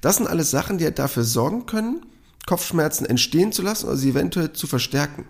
Das 0.00 0.16
sind 0.16 0.26
alles 0.26 0.50
Sachen, 0.50 0.78
die 0.78 0.84
ja 0.84 0.90
dafür 0.90 1.24
sorgen 1.24 1.64
können, 1.66 2.04
Kopfschmerzen 2.46 3.06
entstehen 3.06 3.52
zu 3.52 3.62
lassen 3.62 3.86
oder 3.86 3.96
sie 3.96 4.10
eventuell 4.10 4.52
zu 4.52 4.66
verstärken. 4.66 5.24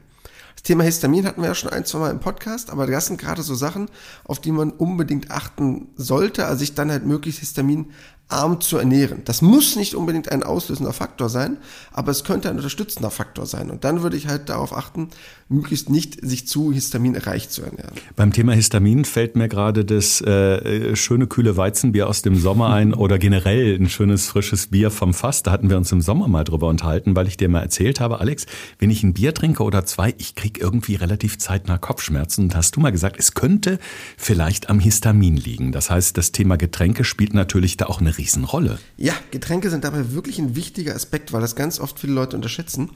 Das 0.57 0.65
Thema 0.65 0.85
Histamin 0.85 1.27
hatten 1.27 1.43
wir 1.43 1.49
ja 1.49 1.55
schon 1.55 1.71
ein, 1.71 1.85
zwei 1.85 1.99
Mal 1.99 2.11
im 2.11 2.21
Podcast, 2.21 2.71
aber 2.71 2.87
das 2.87 3.07
sind 3.07 3.21
gerade 3.21 3.43
so 3.43 3.55
Sachen, 3.55 3.89
auf 4.25 4.41
die 4.41 4.51
man 4.51 4.71
unbedingt 4.71 5.31
achten 5.31 5.89
sollte, 5.97 6.47
also 6.47 6.59
sich 6.61 6.75
dann 6.75 6.91
halt 6.91 7.05
möglichst 7.07 7.41
Histamin 7.41 7.93
arm 8.29 8.61
zu 8.61 8.79
ernähren. 8.79 9.23
Das 9.25 9.43
muss 9.43 9.77
nicht 9.77 9.95
unbedingt 9.95 10.33
ein 10.33 10.43
auslösender 10.43 10.93
Faktor 10.93 11.29
sein, 11.29 11.59
aber 11.93 12.11
es 12.11 12.25
könnte 12.25 12.49
ein 12.49 12.57
unterstützender 12.57 13.11
Faktor 13.11 13.47
sein. 13.47 13.71
Und 13.71 13.85
dann 13.85 14.03
würde 14.03 14.17
ich 14.17 14.29
halt 14.29 14.49
darauf 14.49 14.75
achten, 14.75 15.11
möglichst 15.49 15.91
nicht 15.91 16.27
sich 16.27 16.49
zu 16.49 16.73
histaminreich 16.73 17.51
zu 17.51 17.63
ernähren. 17.63 17.93
Beim 18.17 18.33
Thema 18.33 18.55
Histamin 18.55 19.05
fällt 19.05 19.37
mir 19.37 19.49
gerade 19.49 19.85
das 19.85 20.23
äh, 20.23 20.97
schöne 20.97 21.27
kühle 21.27 21.57
Weizenbier 21.57 22.09
aus 22.09 22.23
dem 22.23 22.37
Sommer 22.37 22.71
ein 22.71 22.95
oder 22.95 23.19
generell 23.19 23.77
ein 23.79 23.91
schönes 23.91 24.27
frisches 24.27 24.69
Bier 24.69 24.91
vom 24.91 25.13
Fass. 25.13 25.43
Da 25.43 25.53
hatten 25.53 25.69
wir 25.69 25.77
uns 25.77 25.93
im 25.93 26.01
Sommer 26.01 26.27
mal 26.27 26.45
drüber 26.45 26.69
unterhalten, 26.69 27.15
weil 27.15 27.29
ich 27.29 27.37
dir 27.37 27.51
mal 27.51 27.61
erzählt 27.61 28.01
habe, 28.01 28.21
Alex, 28.21 28.47
wenn 28.79 28.91
ich 28.91 29.03
ein 29.03 29.13
Bier 29.13 29.35
trinke 29.35 29.63
oder 29.63 29.85
zwei, 29.85 30.15
ich 30.17 30.35
krieg 30.35 30.59
irgendwie 30.59 30.95
relativ 30.95 31.39
zeitnah 31.39 31.77
Kopfschmerzen. 31.77 32.45
Und 32.45 32.57
hast 32.57 32.75
du 32.75 32.81
mal 32.81 32.91
gesagt, 32.91 33.17
es 33.19 33.35
könnte 33.35 33.79
vielleicht 34.17 34.71
am 34.71 34.81
Histamin 34.81 35.37
liegen. 35.37 35.73
Das 35.73 35.91
heißt, 35.91 36.17
das 36.17 36.33
Thema 36.33 36.57
Getränke 36.57 37.05
spielt 37.05 37.35
natürlich 37.35 37.77
da 37.77 37.87
auch 37.87 38.01
eine 38.01 38.14
Riesenrolle. 38.19 38.79
Ja, 38.97 39.15
Getränke 39.31 39.71
sind 39.71 39.85
dabei 39.85 40.13
wirklich 40.13 40.39
ein 40.39 40.57
wichtiger 40.57 40.95
Aspekt, 40.95 41.33
weil 41.33 41.41
das 41.41 41.57
ganz 41.57 41.81
oft 41.81 41.99
viele 41.99 42.13
Leute 42.13 42.37
unterschätzen, 42.37 42.91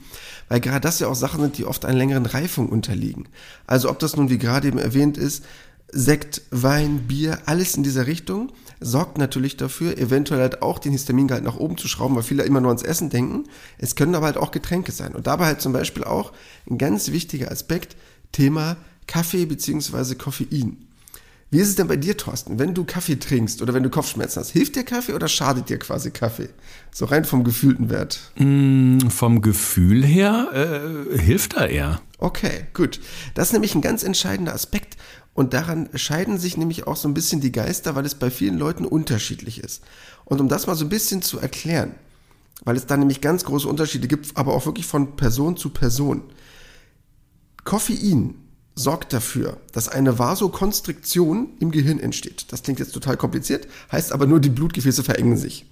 weil 0.47 0.59
gerade 0.59 0.81
das 0.81 0.99
ja 0.99 1.07
auch 1.07 1.15
Sachen 1.15 1.41
sind, 1.41 1.57
die 1.57 1.65
oft 1.65 1.85
einen 1.85 1.97
längeren 1.97 2.25
Reifung 2.25 2.69
unterliegen. 2.69 3.27
Also 3.67 3.89
ob 3.89 3.99
das 3.99 4.15
nun, 4.15 4.29
wie 4.29 4.37
gerade 4.37 4.67
eben 4.67 4.79
erwähnt 4.79 5.17
ist, 5.17 5.43
Sekt, 5.91 6.43
Wein, 6.51 7.07
Bier, 7.07 7.39
alles 7.45 7.75
in 7.75 7.83
dieser 7.83 8.05
Richtung 8.05 8.51
sorgt 8.79 9.17
natürlich 9.17 9.57
dafür, 9.57 9.97
eventuell 9.97 10.39
halt 10.39 10.61
auch 10.61 10.79
den 10.79 10.91
Histamingehalt 10.91 11.43
nach 11.43 11.57
oben 11.57 11.77
zu 11.77 11.87
schrauben, 11.87 12.15
weil 12.15 12.23
viele 12.23 12.43
immer 12.43 12.61
nur 12.61 12.69
ans 12.69 12.83
Essen 12.83 13.09
denken. 13.09 13.45
Es 13.77 13.95
können 13.95 14.15
aber 14.15 14.27
halt 14.27 14.37
auch 14.37 14.51
Getränke 14.51 14.91
sein. 14.91 15.15
Und 15.15 15.27
dabei 15.27 15.45
halt 15.47 15.61
zum 15.61 15.73
Beispiel 15.73 16.03
auch 16.03 16.31
ein 16.69 16.77
ganz 16.77 17.11
wichtiger 17.11 17.51
Aspekt, 17.51 17.95
Thema 18.31 18.77
Kaffee 19.07 19.45
bzw. 19.45 20.15
Koffein. 20.15 20.88
Wie 21.51 21.57
ist 21.57 21.69
es 21.69 21.75
denn 21.75 21.87
bei 21.87 21.95
dir, 21.95 22.15
Thorsten? 22.15 22.59
Wenn 22.59 22.75
du 22.75 22.83
Kaffee 22.83 23.15
trinkst 23.15 23.63
oder 23.63 23.73
wenn 23.73 23.81
du 23.81 23.89
Kopfschmerzen 23.89 24.39
hast, 24.39 24.51
hilft 24.51 24.75
dir 24.75 24.83
Kaffee 24.83 25.13
oder 25.13 25.27
schadet 25.27 25.69
dir 25.69 25.79
quasi 25.79 26.11
Kaffee? 26.11 26.49
So 26.91 27.05
rein 27.05 27.25
vom 27.25 27.43
gefühlten 27.43 27.89
Wert. 27.89 28.19
Mm, 28.37 28.99
vom 29.09 29.41
Gefühl 29.41 30.05
her 30.05 30.49
äh, 30.53 31.17
hilft 31.17 31.53
er 31.53 31.69
eher. 31.69 32.01
Okay, 32.19 32.67
gut. 32.75 32.99
Das 33.33 33.47
ist 33.47 33.53
nämlich 33.53 33.73
ein 33.73 33.81
ganz 33.81 34.03
entscheidender 34.03 34.53
Aspekt. 34.53 34.97
Und 35.33 35.53
daran 35.53 35.89
scheiden 35.95 36.37
sich 36.37 36.57
nämlich 36.57 36.85
auch 36.85 36.97
so 36.97 37.07
ein 37.07 37.13
bisschen 37.13 37.41
die 37.41 37.51
Geister, 37.51 37.95
weil 37.95 38.05
es 38.05 38.13
bei 38.13 38.29
vielen 38.29 38.57
Leuten 38.57 38.85
unterschiedlich 38.85 39.63
ist. 39.63 39.83
Und 40.25 40.41
um 40.41 40.49
das 40.49 40.67
mal 40.67 40.75
so 40.75 40.85
ein 40.85 40.89
bisschen 40.89 41.21
zu 41.23 41.39
erklären, 41.39 41.95
weil 42.63 42.75
es 42.75 42.85
da 42.85 42.97
nämlich 42.97 43.21
ganz 43.21 43.45
große 43.45 43.67
Unterschiede 43.67 44.07
gibt, 44.07 44.37
aber 44.37 44.53
auch 44.53 44.65
wirklich 44.65 44.85
von 44.85 45.15
Person 45.15 45.57
zu 45.57 45.69
Person. 45.69 46.23
Koffein 47.63 48.35
sorgt 48.79 49.11
dafür, 49.11 49.57
dass 49.73 49.89
eine 49.89 50.19
Vasokonstriktion 50.19 51.49
im 51.59 51.71
Gehirn 51.71 51.99
entsteht. 51.99 52.45
Das 52.51 52.63
klingt 52.63 52.79
jetzt 52.79 52.93
total 52.93 53.17
kompliziert, 53.17 53.67
heißt 53.91 54.13
aber 54.13 54.25
nur, 54.25 54.39
die 54.39 54.49
Blutgefäße 54.49 55.03
verengen 55.03 55.37
sich. 55.37 55.65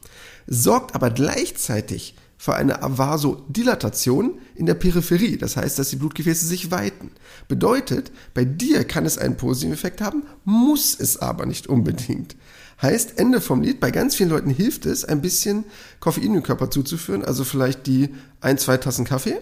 Sorgt 0.46 0.94
aber 0.94 1.10
gleichzeitig 1.10 2.16
für 2.38 2.56
eine 2.56 2.78
Vasodilatation 2.82 4.40
in 4.56 4.66
der 4.66 4.76
Peripherie. 4.76 5.38
Das 5.38 5.56
heißt, 5.56 5.80
dass 5.80 5.90
die 5.90 5.96
Blutgefäße 5.96 6.46
sich 6.46 6.70
weiten. 6.70 7.12
Bedeutet, 7.48 8.12
bei 8.34 8.44
dir 8.44 8.84
kann 8.84 9.06
es 9.06 9.18
einen 9.18 9.38
positiven 9.38 9.74
Effekt 9.74 10.02
haben, 10.02 10.24
muss 10.44 10.94
es 11.00 11.18
aber 11.18 11.46
nicht 11.46 11.68
unbedingt. 11.68 12.36
Heißt, 12.82 13.18
Ende 13.18 13.40
vom 13.42 13.62
Lied, 13.62 13.80
bei 13.80 13.90
ganz 13.90 14.16
vielen 14.16 14.30
Leuten 14.30 14.52
hilft 14.52 14.86
es, 14.86 15.06
ein 15.06 15.22
bisschen 15.22 15.64
Koffein 16.00 16.26
in 16.26 16.34
den 16.34 16.44
Körper 16.44 16.70
zuzuführen, 16.70 17.24
also 17.24 17.44
vielleicht 17.44 17.88
die 17.88 18.10
ein, 18.42 18.58
zwei 18.58 18.78
Tassen 18.78 19.06
Kaffee, 19.06 19.40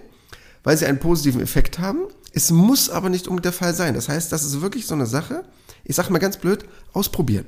weil 0.66 0.76
sie 0.76 0.86
einen 0.86 1.00
positiven 1.00 1.40
Effekt 1.42 1.80
haben. 1.80 2.00
Es 2.34 2.52
muss 2.52 2.90
aber 2.90 3.08
nicht 3.08 3.30
unbedingt 3.30 3.46
der 3.46 3.54
Fall 3.54 3.74
sein. 3.74 3.94
Das 3.94 4.10
heißt, 4.10 4.30
das 4.34 4.44
ist 4.44 4.60
wirklich 4.60 4.86
so 4.86 4.94
eine 4.94 5.06
Sache, 5.06 5.46
ich 5.86 5.96
sage 5.96 6.12
mal 6.12 6.20
ganz 6.20 6.36
blöd, 6.36 6.66
ausprobieren. 6.92 7.46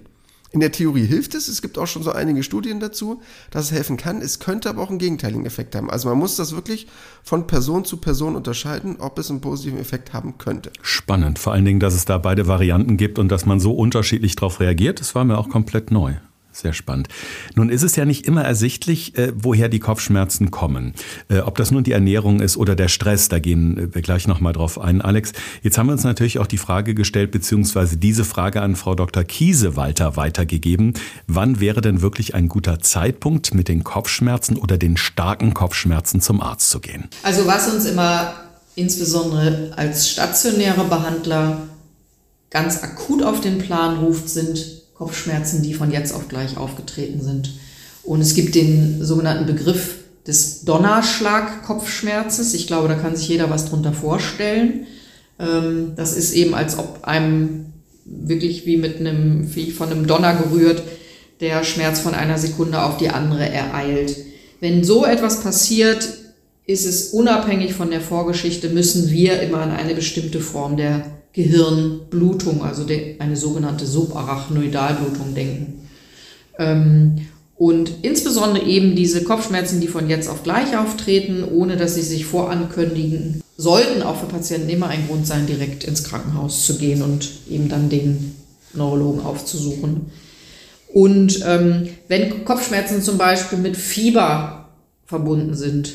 In 0.52 0.62
der 0.62 0.72
Theorie 0.72 1.06
hilft 1.06 1.36
es. 1.36 1.50
Es 1.50 1.62
gibt 1.62 1.78
auch 1.78 1.88
schon 1.88 2.04
so 2.04 2.14
einige 2.14 2.42
Studien 2.42 2.80
dazu, 2.80 3.22
dass 3.52 3.66
es 3.66 3.72
helfen 3.72 3.98
kann. 3.98 4.22
Es 4.22 4.40
könnte 4.40 4.70
aber 4.70 4.82
auch 4.82 4.90
einen 4.90 4.98
gegenteiligen 4.98 5.46
Effekt 5.46 5.76
haben. 5.76 5.90
Also 5.90 6.08
man 6.08 6.18
muss 6.18 6.38
das 6.38 6.56
wirklich 6.56 6.88
von 7.22 7.48
Person 7.48 7.84
zu 7.84 7.98
Person 7.98 8.38
unterscheiden, 8.38 8.96
ob 9.00 9.20
es 9.20 9.30
einen 9.30 9.42
positiven 9.42 9.78
Effekt 9.78 10.14
haben 10.14 10.38
könnte. 10.38 10.72
Spannend. 10.82 11.38
Vor 11.38 11.52
allen 11.52 11.66
Dingen, 11.66 11.82
dass 11.82 11.94
es 11.94 12.06
da 12.06 12.18
beide 12.18 12.48
Varianten 12.48 12.96
gibt 12.96 13.20
und 13.20 13.30
dass 13.30 13.46
man 13.46 13.60
so 13.60 13.74
unterschiedlich 13.74 14.38
darauf 14.38 14.62
reagiert. 14.62 15.02
Das 15.02 15.16
war 15.16 15.26
mir 15.26 15.38
auch 15.38 15.50
komplett 15.50 15.92
neu. 15.92 16.16
Sehr 16.60 16.74
spannend. 16.74 17.08
Nun 17.54 17.70
ist 17.70 17.84
es 17.84 17.96
ja 17.96 18.04
nicht 18.04 18.26
immer 18.26 18.44
ersichtlich, 18.44 19.16
äh, 19.16 19.32
woher 19.36 19.70
die 19.70 19.78
Kopfschmerzen 19.78 20.50
kommen. 20.50 20.94
Äh, 21.30 21.42
ob 21.42 21.56
das 21.56 21.70
nun 21.70 21.84
die 21.84 21.92
Ernährung 21.92 22.40
ist 22.40 22.58
oder 22.58 22.76
der 22.76 22.88
Stress, 22.88 23.30
da 23.30 23.38
gehen 23.38 23.94
wir 23.94 24.02
gleich 24.02 24.28
nochmal 24.28 24.54
drauf 24.54 24.82
ein. 24.82 25.00
Alex, 25.04 25.34
jetzt 25.62 25.78
haben 25.78 25.86
wir 25.86 25.94
uns 25.94 26.04
natürlich 26.04 26.40
auch 26.40 26.48
die 26.48 26.58
Frage 26.58 26.96
gestellt, 26.96 27.30
beziehungsweise 27.30 27.98
diese 27.98 28.26
Frage 28.26 28.64
an 28.64 28.76
Frau 28.76 28.96
Dr. 28.96 29.24
Kiesewalter 29.24 30.16
weitergegeben. 30.16 30.96
Wann 31.28 31.60
wäre 31.60 31.82
denn 31.82 32.02
wirklich 32.02 32.34
ein 32.34 32.48
guter 32.48 32.80
Zeitpunkt, 32.80 33.54
mit 33.54 33.68
den 33.68 33.84
Kopfschmerzen 33.84 34.58
oder 34.58 34.80
den 34.80 34.98
starken 34.98 35.54
Kopfschmerzen 35.54 36.22
zum 36.22 36.42
Arzt 36.42 36.72
zu 36.72 36.80
gehen? 36.80 37.08
Also 37.22 37.46
was 37.46 37.72
uns 37.72 37.86
immer 37.86 38.34
insbesondere 38.74 39.74
als 39.76 40.10
stationäre 40.10 40.86
Behandler 40.86 41.68
ganz 42.50 42.82
akut 42.82 43.22
auf 43.22 43.42
den 43.42 43.60
Plan 43.60 44.00
ruft, 44.00 44.28
sind 44.28 44.77
Kopfschmerzen, 44.98 45.62
die 45.62 45.74
von 45.74 45.92
jetzt 45.92 46.14
auf 46.14 46.28
gleich 46.28 46.58
aufgetreten 46.58 47.22
sind. 47.22 47.52
Und 48.04 48.22
es 48.22 48.34
gibt 48.34 48.56
den 48.56 49.04
sogenannten 49.04 49.46
Begriff 49.46 49.96
des 50.26 50.62
Donnerschlag-Kopfschmerzes. 50.66 52.54
Ich 52.54 52.68
glaube, 52.68 52.88
da 52.88 52.96
kann 52.96 53.16
sich 53.16 53.28
jeder 53.28 53.50
was 53.50 53.70
drunter 53.70 53.94
vorstellen. 53.94 54.88
Ähm, 55.40 55.94
das 55.96 56.16
ist 56.16 56.34
eben, 56.34 56.54
als 56.54 56.78
ob 56.78 57.04
einem 57.04 57.74
wirklich 58.06 58.66
wie 58.66 58.78
mit 58.78 59.00
einem, 59.00 59.54
wie 59.56 59.72
von 59.72 59.90
einem 59.90 60.08
Donner 60.08 60.36
gerührt, 60.36 60.84
der 61.40 61.64
Schmerz 61.64 62.00
von 62.00 62.14
einer 62.14 62.38
Sekunde 62.38 62.82
auf 62.82 62.98
die 62.98 63.10
andere 63.10 63.48
ereilt. 63.48 64.16
Wenn 64.60 64.84
so 64.84 65.06
etwas 65.06 65.42
passiert, 65.42 66.08
ist 66.66 66.86
es 66.86 67.10
unabhängig 67.10 67.74
von 67.74 67.92
der 67.92 68.02
Vorgeschichte, 68.02 68.70
müssen 68.70 69.10
wir 69.12 69.42
immer 69.42 69.60
an 69.60 69.72
eine 69.72 69.94
bestimmte 69.94 70.40
Form 70.40 70.76
der 70.78 71.17
Gehirnblutung, 71.38 72.64
also 72.64 72.84
eine 73.20 73.36
sogenannte 73.36 73.86
Subarachnoidalblutung 73.86 75.36
denken. 75.36 75.88
Ähm, 76.58 77.28
und 77.56 77.92
insbesondere 78.02 78.66
eben 78.66 78.96
diese 78.96 79.24
Kopfschmerzen, 79.24 79.80
die 79.80 79.88
von 79.88 80.10
jetzt 80.10 80.30
auf 80.30 80.42
gleich 80.42 80.76
auftreten, 80.76 81.44
ohne 81.44 81.78
dass 81.78 81.94
sie 81.94 82.02
sich 82.02 82.26
vorankündigen, 82.26 83.44
sollten 83.56 84.02
auch 84.02 84.20
für 84.20 84.26
Patienten 84.26 84.70
immer 84.70 84.88
ein 84.88 85.08
Grund 85.08 85.28
sein, 85.28 85.46
direkt 85.46 85.84
ins 85.84 86.04
Krankenhaus 86.04 86.66
zu 86.66 86.80
gehen 86.80 87.04
und 87.04 87.30
eben 87.48 87.70
dann 87.70 87.90
den 87.90 88.36
Neurologen 88.74 89.22
aufzusuchen. 89.22 90.08
Und 90.92 91.44
ähm, 91.46 91.88
wenn 92.08 92.46
Kopfschmerzen 92.46 93.04
zum 93.04 93.20
Beispiel 93.20 93.60
mit 93.60 93.78
Fieber 93.78 94.70
verbunden 95.06 95.54
sind 95.54 95.94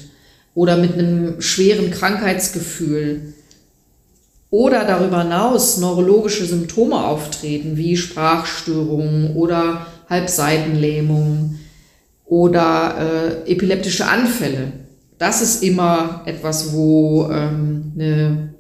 oder 0.55 0.77
mit 0.77 0.93
einem 0.93 1.41
schweren 1.41 1.91
Krankheitsgefühl, 1.91 3.35
oder 4.53 4.85
darüber 4.85 5.23
hinaus 5.23 5.79
neurologische 5.79 6.45
Symptome 6.45 7.03
auftreten, 7.03 7.79
wie 7.79 7.97
Sprachstörungen 7.97 9.35
oder 9.35 9.87
Halbseitenlähmung 10.11 11.59
oder 12.27 13.45
äh, 13.47 13.51
epileptische 13.51 14.07
Anfälle. 14.07 14.73
Das 15.17 15.41
ist 15.41 15.63
immer 15.63 16.21
etwas, 16.27 16.75
wo 16.75 17.31
ähm, 17.33 17.93
eine 17.95 18.52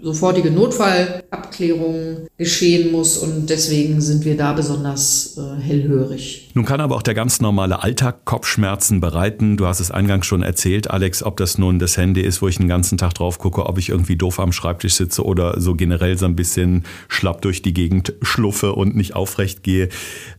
sofortige 0.00 0.50
Notfallabklärung 0.50 2.26
geschehen 2.36 2.92
muss 2.92 3.16
und 3.16 3.48
deswegen 3.48 4.00
sind 4.00 4.24
wir 4.24 4.36
da 4.36 4.52
besonders 4.52 5.38
äh, 5.38 5.60
hellhörig. 5.60 6.50
Nun 6.54 6.64
kann 6.64 6.80
aber 6.80 6.96
auch 6.96 7.02
der 7.02 7.14
ganz 7.14 7.40
normale 7.40 7.82
Alltag 7.82 8.24
Kopfschmerzen 8.24 9.00
bereiten. 9.00 9.56
Du 9.56 9.66
hast 9.66 9.80
es 9.80 9.90
eingangs 9.90 10.26
schon 10.26 10.42
erzählt, 10.42 10.90
Alex, 10.90 11.22
ob 11.22 11.36
das 11.36 11.58
nun 11.58 11.78
das 11.78 11.96
Handy 11.96 12.20
ist, 12.20 12.42
wo 12.42 12.48
ich 12.48 12.58
den 12.58 12.68
ganzen 12.68 12.98
Tag 12.98 13.14
drauf 13.14 13.38
gucke, 13.38 13.66
ob 13.66 13.78
ich 13.78 13.88
irgendwie 13.88 14.16
doof 14.16 14.38
am 14.38 14.52
Schreibtisch 14.52 14.94
sitze 14.94 15.24
oder 15.24 15.60
so 15.60 15.74
generell 15.74 16.18
so 16.18 16.26
ein 16.26 16.36
bisschen 16.36 16.84
schlapp 17.08 17.42
durch 17.42 17.62
die 17.62 17.74
Gegend 17.74 18.14
schluffe 18.22 18.72
und 18.74 18.96
nicht 18.96 19.14
aufrecht 19.14 19.62
gehe. 19.62 19.88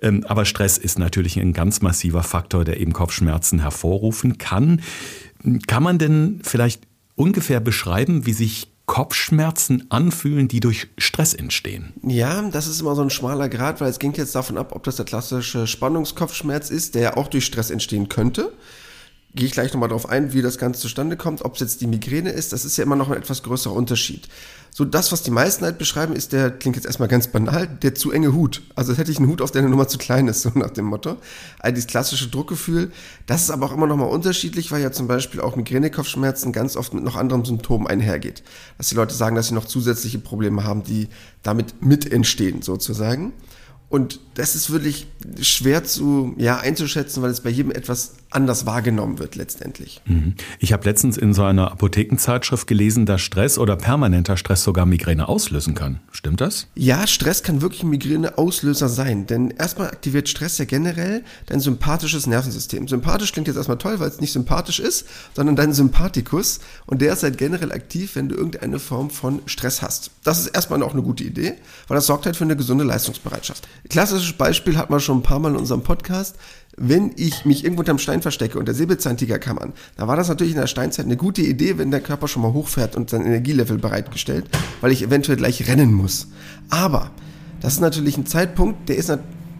Ähm, 0.01 0.23
aber 0.27 0.45
Stress 0.45 0.77
ist 0.77 0.99
natürlich 0.99 1.37
ein 1.37 1.53
ganz 1.53 1.81
massiver 1.81 2.23
Faktor, 2.23 2.63
der 2.63 2.79
eben 2.79 2.93
Kopfschmerzen 2.93 3.59
hervorrufen 3.59 4.37
kann. 4.37 4.81
Kann 5.67 5.83
man 5.83 5.97
denn 5.97 6.41
vielleicht 6.43 6.81
ungefähr 7.15 7.59
beschreiben, 7.59 8.25
wie 8.25 8.33
sich 8.33 8.67
Kopfschmerzen 8.87 9.85
anfühlen, 9.89 10.47
die 10.47 10.59
durch 10.59 10.87
Stress 10.97 11.33
entstehen? 11.33 11.93
Ja, 12.03 12.41
das 12.49 12.67
ist 12.67 12.81
immer 12.81 12.95
so 12.95 13.03
ein 13.03 13.09
schmaler 13.09 13.49
Grad, 13.49 13.79
weil 13.79 13.89
es 13.89 13.99
ging 13.99 14.13
jetzt 14.13 14.33
davon 14.33 14.57
ab, 14.57 14.71
ob 14.73 14.83
das 14.83 14.95
der 14.95 15.05
klassische 15.05 15.67
Spannungskopfschmerz 15.67 16.71
ist, 16.71 16.95
der 16.95 17.01
ja 17.01 17.17
auch 17.17 17.27
durch 17.27 17.45
Stress 17.45 17.69
entstehen 17.69 18.09
könnte 18.09 18.51
gehe 19.37 19.45
ich 19.45 19.53
gleich 19.53 19.71
nochmal 19.71 19.87
darauf 19.87 20.09
ein, 20.09 20.33
wie 20.33 20.41
das 20.41 20.57
Ganze 20.57 20.81
zustande 20.81 21.15
kommt, 21.15 21.45
ob 21.45 21.53
es 21.53 21.61
jetzt 21.61 21.81
die 21.81 21.87
Migräne 21.87 22.31
ist, 22.31 22.51
das 22.51 22.65
ist 22.65 22.75
ja 22.75 22.83
immer 22.83 22.97
noch 22.97 23.09
ein 23.09 23.17
etwas 23.17 23.43
größerer 23.43 23.73
Unterschied. 23.73 24.27
So 24.71 24.85
das, 24.85 25.11
was 25.11 25.23
die 25.23 25.31
meisten 25.31 25.65
halt 25.65 25.79
beschreiben, 25.79 26.15
ist 26.15 26.33
der, 26.33 26.51
klingt 26.51 26.75
jetzt 26.75 26.85
erstmal 26.85 27.07
ganz 27.07 27.27
banal, 27.27 27.67
der 27.67 27.95
zu 27.95 28.11
enge 28.11 28.33
Hut. 28.33 28.61
Also 28.75 28.93
hätte 28.95 29.11
ich 29.11 29.17
einen 29.17 29.27
Hut 29.27 29.41
auf, 29.41 29.49
der 29.49 29.61
eine 29.61 29.69
Nummer 29.69 29.87
zu 29.87 29.97
klein 29.97 30.27
ist, 30.27 30.41
so 30.43 30.51
nach 30.53 30.69
dem 30.69 30.85
Motto. 30.85 31.17
Also 31.57 31.73
dieses 31.73 31.87
klassische 31.87 32.27
Druckgefühl, 32.27 32.91
das 33.25 33.43
ist 33.43 33.49
aber 33.49 33.65
auch 33.65 33.73
immer 33.73 33.87
noch 33.87 33.95
mal 33.95 34.05
unterschiedlich, 34.05 34.71
weil 34.71 34.83
ja 34.83 34.91
zum 34.91 35.07
Beispiel 35.07 35.41
auch 35.41 35.55
Migränekopfschmerzen 35.55 36.51
ganz 36.51 36.75
oft 36.75 36.93
mit 36.93 37.03
noch 37.03 37.15
anderen 37.15 37.43
Symptomen 37.45 37.87
einhergeht. 37.87 38.43
Dass 38.77 38.89
die 38.89 38.95
Leute 38.95 39.15
sagen, 39.15 39.35
dass 39.35 39.47
sie 39.47 39.55
noch 39.55 39.65
zusätzliche 39.65 40.19
Probleme 40.19 40.63
haben, 40.63 40.83
die 40.83 41.07
damit 41.41 41.81
mit 41.81 42.11
entstehen, 42.11 42.61
sozusagen. 42.61 43.33
Und 43.89 44.19
das 44.33 44.55
ist 44.55 44.69
wirklich 44.69 45.07
schwer 45.41 45.83
zu 45.85 46.35
ja, 46.37 46.57
einzuschätzen, 46.57 47.23
weil 47.23 47.31
es 47.31 47.41
bei 47.41 47.49
jedem 47.49 47.71
etwas 47.71 48.15
anders 48.29 48.65
wahrgenommen 48.65 49.19
wird 49.19 49.35
letztendlich. 49.35 50.01
Mhm. 50.05 50.35
Ich 50.59 50.73
habe 50.73 50.83
letztens 50.83 51.17
in 51.17 51.33
so 51.33 51.43
einer 51.43 51.71
Apothekenzeitschrift 51.71 52.67
gelesen, 52.67 53.05
dass 53.05 53.21
Stress 53.21 53.57
oder 53.57 53.75
permanenter 53.75 54.37
Stress 54.37 54.63
sogar 54.63 54.85
Migräne 54.85 55.27
auslösen 55.27 55.75
kann. 55.75 55.99
Stimmt 56.11 56.41
das? 56.41 56.67
Ja, 56.75 57.07
Stress 57.07 57.43
kann 57.43 57.61
wirklich 57.61 57.83
Migräne-Auslöser 57.83 58.89
sein. 58.89 59.27
Denn 59.27 59.51
erstmal 59.51 59.87
aktiviert 59.87 60.29
Stress 60.29 60.57
ja 60.57 60.65
generell 60.65 61.23
dein 61.45 61.59
sympathisches 61.59 62.27
Nervensystem. 62.27 62.87
Sympathisch 62.87 63.31
klingt 63.31 63.47
jetzt 63.47 63.57
erstmal 63.57 63.77
toll, 63.77 63.99
weil 63.99 64.09
es 64.09 64.19
nicht 64.19 64.33
sympathisch 64.33 64.79
ist, 64.79 65.05
sondern 65.33 65.55
dein 65.55 65.73
Sympathikus. 65.73 66.59
Und 66.85 67.01
der 67.01 67.13
ist 67.13 67.23
halt 67.23 67.37
generell 67.37 67.71
aktiv, 67.71 68.15
wenn 68.15 68.29
du 68.29 68.35
irgendeine 68.35 68.79
Form 68.79 69.09
von 69.09 69.41
Stress 69.45 69.81
hast. 69.81 70.11
Das 70.23 70.39
ist 70.39 70.47
erstmal 70.47 70.83
auch 70.83 70.93
eine 70.93 71.01
gute 71.01 71.23
Idee, 71.23 71.53
weil 71.87 71.95
das 71.95 72.05
sorgt 72.05 72.25
halt 72.25 72.35
für 72.35 72.43
eine 72.43 72.57
gesunde 72.57 72.83
Leistungsbereitschaft. 72.83 73.67
Klassisches 73.89 74.33
Beispiel 74.33 74.77
hat 74.77 74.89
man 74.89 74.99
schon 74.99 75.19
ein 75.19 75.23
paar 75.23 75.39
Mal 75.39 75.51
in 75.51 75.57
unserem 75.57 75.81
Podcast 75.81 76.35
wenn 76.79 77.11
ich 77.15 77.43
mich 77.43 77.63
irgendwo 77.63 77.81
unterm 77.81 77.97
Stein 77.97 78.21
verstecke 78.21 78.59
und 78.59 78.67
der 78.67 78.75
Säbelzahntiger 78.75 79.39
kam 79.39 79.57
an, 79.57 79.73
da 79.95 80.07
war 80.07 80.15
das 80.15 80.29
natürlich 80.29 80.53
in 80.53 80.59
der 80.59 80.67
Steinzeit 80.67 81.05
eine 81.05 81.17
gute 81.17 81.41
Idee, 81.41 81.79
wenn 81.79 81.89
der 81.89 82.01
Körper 82.01 82.27
schon 82.27 82.43
mal 82.43 82.53
hochfährt 82.53 82.95
und 82.95 83.09
sein 83.09 83.25
Energielevel 83.25 83.79
bereitgestellt, 83.79 84.45
weil 84.79 84.91
ich 84.91 85.01
eventuell 85.01 85.37
gleich 85.37 85.67
rennen 85.67 85.91
muss. 85.91 86.27
Aber 86.69 87.11
Das 87.59 87.73
ist 87.73 87.79
natürlich 87.79 88.17
ein 88.17 88.25
Zeitpunkt, 88.27 88.87
der 88.87 88.97
ist 88.97 89.11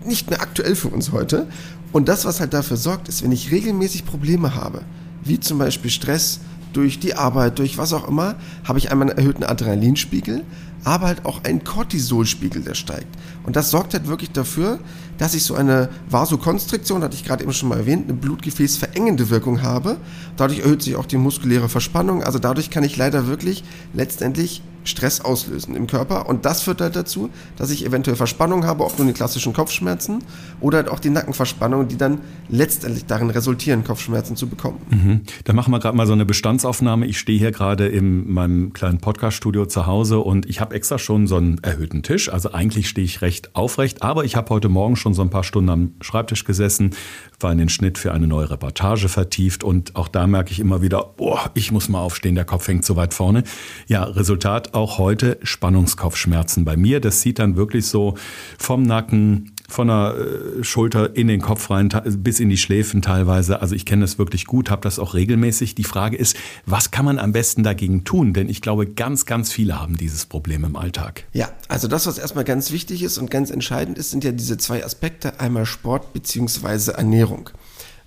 nicht 0.06 0.30
mehr 0.30 0.42
aktuell 0.42 0.76
für 0.76 0.90
uns 0.90 1.12
heute. 1.12 1.48
Und 1.92 2.08
das, 2.08 2.26
was 2.26 2.40
halt 2.40 2.54
dafür 2.54 2.78
sorgt, 2.78 3.08
ist, 3.10 3.24
wenn 3.24 3.32
ich 3.32 3.52
regelmäßig 3.52 4.06
Probleme 4.06 4.56
habe, 4.56 4.82
wie 5.24 5.40
zum 5.40 5.58
Beispiel 5.58 5.90
Stress 5.90 6.40
durch 6.74 7.00
die 7.00 7.16
Arbeit, 7.16 7.58
durch 7.60 7.78
was 7.78 7.94
auch 7.94 8.08
immer, 8.08 8.36
habe 8.64 8.78
ich 8.78 8.92
einmal 8.92 9.10
einen 9.10 9.18
erhöhten 9.18 9.44
Adrenalinspiegel, 9.44 10.44
aber 10.84 11.08
halt 11.08 11.26
auch 11.26 11.44
einen 11.44 11.64
Cortisolspiegel, 11.64 12.62
der 12.62 12.76
steigt. 12.76 13.16
Und 13.44 13.56
das 13.56 13.72
sorgt 13.72 13.94
halt 13.94 14.08
wirklich 14.08 14.32
dafür, 14.32 14.80
dass 15.18 15.34
ich 15.34 15.44
so 15.44 15.56
eine 15.56 15.90
Vasokonstriktion, 16.10 17.04
hatte 17.04 17.16
ich 17.16 17.26
gerade 17.26 17.44
eben 17.44 17.54
schon 17.54 17.70
mal 17.70 17.78
erwähnt, 17.78 18.06
eine 18.06 18.14
Blutgefäß 18.14 18.78
verengende 18.78 19.30
Wirkung 19.30 19.62
habe. 19.62 19.98
Dadurch 20.36 20.60
erhöht 20.60 20.82
sich 20.82 20.96
auch 20.96 21.06
die 21.06 21.18
muskuläre 21.18 21.70
Verspannung. 21.70 22.24
Also 22.24 22.40
dadurch 22.40 22.70
kann 22.70 22.84
ich 22.84 22.98
leider 22.98 23.28
wirklich 23.28 23.64
letztendlich 23.94 24.62
Stress 24.88 25.22
auslösen 25.22 25.76
im 25.76 25.88
Körper. 25.88 26.28
Und 26.28 26.46
das 26.46 26.62
führt 26.62 26.82
halt 26.82 26.96
dazu, 26.96 27.30
dass 27.56 27.70
ich 27.70 27.86
eventuell 27.86 28.16
Verspannung 28.16 28.66
habe, 28.66 28.84
auch 28.84 28.98
nur 28.98 29.08
die 29.08 29.14
klassischen 29.14 29.54
Kopfschmerzen 29.54 30.24
oder 30.60 30.78
halt 30.78 30.90
auch 30.90 31.00
die 31.00 31.10
Nackenverspannung, 31.10 31.88
die 31.88 31.98
dann 31.98 32.20
letztendlich 32.50 33.06
darin 33.06 33.30
resultieren, 33.30 33.84
Kopfschmerzen 33.84 34.36
zu 34.36 34.48
bekommen. 34.48 34.80
Mhm. 34.90 35.22
Dann 35.44 35.56
machen 35.56 35.72
wir 35.72 35.80
gerade 35.80 35.96
mal 35.96 36.08
so 36.08 36.14
eine 36.14 36.26
Bestandsaufnahme. 36.26 37.06
Ich 37.06 37.20
stehe 37.20 37.38
hier 37.38 37.52
gerade 37.52 37.88
in 37.88 38.32
meinem 38.32 38.74
kleinen 38.74 39.00
Podcaststudio 39.00 39.66
zu 39.66 39.86
Hause 39.86 40.20
und 40.20 40.46
ich 40.48 40.62
habe 40.62 40.76
extra 40.76 40.98
schon 40.98 41.28
so 41.28 41.38
einen 41.38 41.58
erhöhten 41.64 42.04
Tisch. 42.04 42.32
Also 42.32 42.52
eigentlich 42.52 42.90
stehe 42.90 43.06
ich 43.06 43.22
recht 43.22 43.56
aufrecht, 43.56 44.04
aber 44.04 44.26
ich 44.26 44.36
habe 44.36 44.50
heute 44.50 44.70
Morgen 44.70 44.96
schon 44.96 45.14
so 45.14 45.22
ein 45.22 45.30
paar 45.30 45.44
Stunden 45.44 45.70
am 45.70 45.92
Schreibtisch 46.02 46.46
gesessen, 46.46 46.92
war 47.40 47.52
in 47.52 47.58
den 47.58 47.70
Schnitt 47.70 47.98
für 47.98 48.14
eine 48.14 48.28
neue 48.28 48.50
Reportage 48.50 49.10
vertieft 49.10 49.64
und 49.64 49.96
auch 49.96 50.08
da 50.08 50.26
merke 50.28 50.52
ich 50.52 50.60
immer 50.60 50.82
wieder, 50.82 51.14
boah, 51.18 51.52
ich 51.54 51.72
muss 51.72 51.90
mal 51.90 52.00
aufstehen, 52.00 52.36
der 52.36 52.46
Kopf 52.46 52.68
hängt 52.68 52.86
so 52.86 52.96
weit 52.96 53.14
vorne. 53.14 53.44
Ja, 53.88 54.04
Resultat 54.04 54.74
auch 54.78 54.98
heute 54.98 55.38
Spannungskopfschmerzen 55.44 56.66
bei 56.66 56.78
mir. 56.78 57.00
Das 57.00 57.22
sieht 57.22 57.40
dann 57.40 57.56
wirklich 57.56 57.86
so 57.86 58.16
vom 58.58 58.84
Nacken 58.84 59.52
von 59.68 59.88
der 59.88 60.16
äh, 60.16 60.64
Schulter 60.64 61.16
in 61.16 61.28
den 61.28 61.42
Kopf 61.42 61.70
rein, 61.70 61.90
bis 62.06 62.40
in 62.40 62.50
die 62.50 62.58
Schläfen 62.58 63.02
teilweise. 63.02 63.62
Also 63.62 63.76
ich 63.76 63.86
kenne 63.86 64.02
das 64.02 64.18
wirklich 64.18 64.46
gut, 64.46 64.70
habe 64.70 64.82
das 64.82 64.98
auch 64.98 65.14
regelmäßig. 65.14 65.76
Die 65.76 65.84
Frage 65.84 66.16
ist, 66.16 66.38
was 66.66 66.92
kann 66.92 67.06
man 67.06 67.20
am 67.20 67.34
besten 67.34 67.64
dagegen 67.64 68.04
tun? 68.06 68.34
Denn 68.34 68.50
ich 68.50 68.62
glaube, 68.62 68.88
ganz, 68.88 69.26
ganz 69.26 69.52
viele 69.52 69.80
haben 69.80 69.98
dieses 69.98 70.26
Problem 70.26 70.64
im 70.64 70.76
Alltag. 70.76 71.26
Ja, 71.34 71.50
also 71.68 71.88
das, 71.88 72.08
was 72.08 72.18
erstmal 72.18 72.46
ganz 72.46 72.72
wichtig 72.72 73.04
ist 73.04 73.18
und 73.18 73.30
ganz 73.30 73.52
entscheidend 73.52 73.98
ist, 73.98 74.12
sind 74.12 74.24
ja 74.24 74.32
diese 74.32 74.58
zwei 74.58 74.84
Aspekte, 74.86 75.40
einmal 75.40 75.66
Sport 75.66 76.14
bzw. 76.14 76.92
Ernährung. 76.92 77.50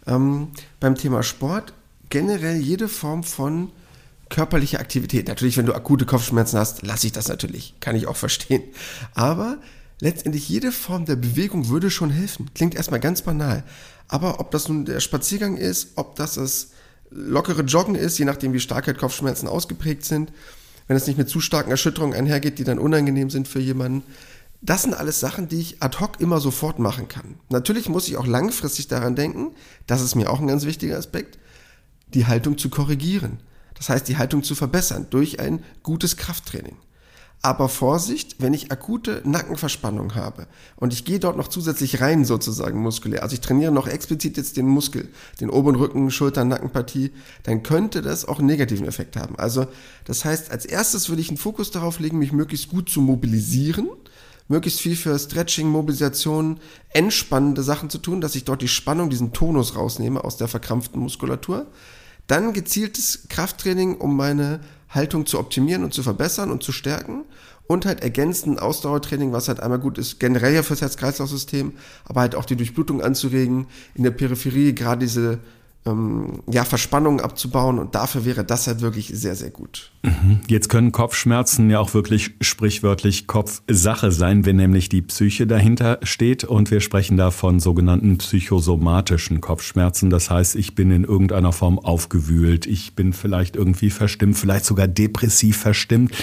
Ähm, 0.07 0.49
beim 0.81 0.95
Thema 0.95 1.23
Sport 1.23 1.75
generell 2.09 2.57
jede 2.57 2.89
Form 2.89 3.23
von 3.23 3.71
körperlicher 4.31 4.81
Aktivität. 4.81 5.29
Natürlich, 5.29 5.59
wenn 5.59 5.67
du 5.67 5.75
akute 5.75 6.07
Kopfschmerzen 6.07 6.59
hast, 6.59 6.83
lasse 6.83 7.07
ich 7.07 7.13
das 7.13 7.29
natürlich. 7.29 7.75
Kann 7.81 7.97
ich 7.97 8.07
auch 8.07 8.17
verstehen. 8.17 8.63
Aber 9.15 9.59
letztendlich 10.01 10.49
jede 10.49 10.73
Form 10.73 11.05
der 11.05 11.17
Bewegung 11.17 11.69
würde 11.69 11.91
schon 11.91 12.11
helfen. 12.11 12.51
Klingt 12.55 12.75
erstmal 12.75 13.01
ganz 13.01 13.23
banal. 13.23 13.65
Aber 14.09 14.41
ob 14.41 14.51
das 14.51 14.69
nun 14.69 14.87
der 14.87 15.01
Spaziergang 15.01 15.57
ist, 15.57 15.91
ob 15.97 16.17
das 16.17 16.35
das 16.35 16.69
lockere 17.11 17.63
Joggen 17.63 17.97
ist, 17.97 18.19
je 18.19 18.25
nachdem 18.25 18.53
wie 18.53 18.61
stark 18.61 18.87
halt 18.87 18.99
Kopfschmerzen 18.99 19.49
ausgeprägt 19.49 20.05
sind, 20.05 20.33
wenn 20.87 20.97
es 20.97 21.07
nicht 21.07 21.19
mit 21.19 21.29
zu 21.29 21.41
starken 21.41 21.71
Erschütterungen 21.71 22.17
einhergeht, 22.17 22.59
die 22.59 22.65
dann 22.65 22.79
unangenehm 22.79 23.31
sind 23.31 23.47
für 23.47 23.61
jemanden. 23.61 24.03
Das 24.63 24.83
sind 24.83 24.95
alles 24.95 25.21
Sachen, 25.21 25.49
die 25.49 25.61
ich 25.61 25.83
ad 25.83 25.99
hoc 26.01 26.21
immer 26.21 26.41
sofort 26.41 26.79
machen 26.79 27.09
kann. 27.09 27.37
Natürlich 27.49 27.89
muss 27.89 28.09
ich 28.09 28.17
auch 28.17 28.27
langfristig 28.27 28.89
daran 28.89 29.17
denken, 29.17 29.53
das 29.87 30.03
ist 30.03 30.15
mir 30.15 30.31
auch 30.31 30.41
ein 30.41 30.47
ganz 30.47 30.67
wichtiger 30.67 30.99
Aspekt, 30.99 31.39
die 32.09 32.27
Haltung 32.27 32.59
zu 32.59 32.69
korrigieren. 32.69 33.39
Das 33.81 33.89
heißt, 33.89 34.09
die 34.09 34.19
Haltung 34.19 34.43
zu 34.43 34.55
verbessern 34.55 35.07
durch 35.09 35.41
ein 35.41 35.65
gutes 35.83 36.19
Krafttraining. 36.19 36.77
Aber 37.41 37.71
Vorsicht, 37.71 38.37
wenn 38.39 38.53
ich 38.53 38.71
akute 38.71 39.23
Nackenverspannung 39.25 40.15
habe 40.15 40.47
und 40.77 40.93
ich 40.93 41.07
gehe 41.07 41.19
dort 41.19 41.39
noch 41.39 41.49
zusätzlich 41.49 42.03
rein 42.03 42.27
sozusagen 42.27 42.83
muskulär, 42.83 43.23
also 43.23 43.33
ich 43.33 43.41
trainiere 43.41 43.73
noch 43.73 43.89
explizit 43.89 44.37
jetzt 44.37 44.59
den 44.59 44.67
Muskel, 44.67 45.09
den 45.41 45.49
oberen 45.49 45.77
Rücken, 45.77 46.11
Schulter, 46.11 46.45
Nackenpartie, 46.45 47.13
dann 47.45 47.63
könnte 47.63 48.03
das 48.03 48.27
auch 48.27 48.41
einen 48.41 48.49
negativen 48.49 48.87
Effekt 48.87 49.17
haben. 49.17 49.39
Also 49.39 49.67
das 50.05 50.27
heißt, 50.27 50.51
als 50.51 50.67
erstes 50.67 51.09
würde 51.09 51.23
ich 51.23 51.31
einen 51.31 51.39
Fokus 51.39 51.71
darauf 51.71 52.01
legen, 52.01 52.19
mich 52.19 52.33
möglichst 52.33 52.69
gut 52.69 52.91
zu 52.91 53.01
mobilisieren, 53.01 53.89
möglichst 54.49 54.81
viel 54.81 54.97
für 54.97 55.19
Stretching, 55.19 55.69
Mobilisation, 55.69 56.61
entspannende 56.91 57.63
Sachen 57.63 57.89
zu 57.89 57.97
tun, 57.97 58.21
dass 58.21 58.35
ich 58.35 58.45
dort 58.45 58.61
die 58.61 58.69
Spannung, 58.69 59.09
diesen 59.09 59.33
Tonus 59.33 59.75
rausnehme 59.75 60.23
aus 60.23 60.37
der 60.37 60.49
verkrampften 60.49 61.01
Muskulatur. 61.01 61.69
Dann 62.27 62.53
gezieltes 62.53 63.27
Krafttraining, 63.29 63.97
um 63.97 64.17
meine 64.17 64.61
Haltung 64.89 65.27
zu 65.27 65.39
optimieren 65.39 65.85
und 65.85 65.95
zu 65.95 66.03
verbessern 66.03 66.51
und 66.51 66.63
zu 66.63 66.73
stärken. 66.73 67.25
Und 67.67 67.87
halt 67.87 68.03
ergänzend 68.03 68.61
Ausdauertraining, 68.61 69.33
was 69.33 69.47
halt 69.47 69.61
einmal 69.61 69.79
gut 69.79 69.97
ist, 69.97 70.19
generell 70.19 70.53
ja 70.53 70.65
fürs 70.65 70.81
Herz-Kreislauf-System, 70.81 71.75
aber 72.05 72.21
halt 72.23 72.35
auch 72.35 72.45
die 72.45 72.57
Durchblutung 72.57 73.01
anzuregen, 73.01 73.69
in 73.95 74.03
der 74.03 74.11
Peripherie 74.11 74.75
gerade 74.75 75.07
diese 75.07 75.39
ähm, 75.87 76.43
ja, 76.51 76.65
Verspannungen 76.65 77.21
abzubauen 77.21 77.79
und 77.79 77.95
dafür 77.95 78.25
wäre 78.27 78.45
das 78.45 78.67
halt 78.67 78.83
wirklich 78.83 79.09
sehr, 79.15 79.35
sehr 79.35 79.51
gut. 79.51 79.91
Mhm. 80.03 80.41
Jetzt 80.47 80.69
können 80.69 80.93
Kopfschmerzen 80.93 81.71
ja 81.71 81.79
auch 81.79 81.95
wirklich 81.95 82.33
sprichwörtlich 82.41 83.27
Kopfsache 83.27 84.13
sein, 84.13 84.45
wenn 84.45 84.57
nämlich 84.57 84.91
die 84.91 85.01
Psyche 85.01 85.47
dahinter 85.47 85.99
steht 86.03 86.45
und 86.45 86.71
wir 86.71 86.81
sprechen 86.81 87.17
da 87.17 87.31
von 87.31 87.61
sogenannten 87.61 88.19
psychosomatischen 88.19 89.41
Kopfschmerzen. 89.41 90.11
Das 90.11 90.29
heißt, 90.29 90.57
ich 90.57 90.75
bin 90.75 90.91
in 90.91 91.05
irgendeiner 91.05 91.53
Form 91.53 91.79
aufgewühlt, 91.79 92.67
ich 92.67 92.95
bin 92.95 93.15
vielleicht 93.15 93.57
irgendwie 93.57 93.91
verstimmt, 93.91 94.37
vielleicht 94.37 94.67
sogar 94.67 94.87
depressiv 94.87 95.57
verstimmt. 95.57 96.15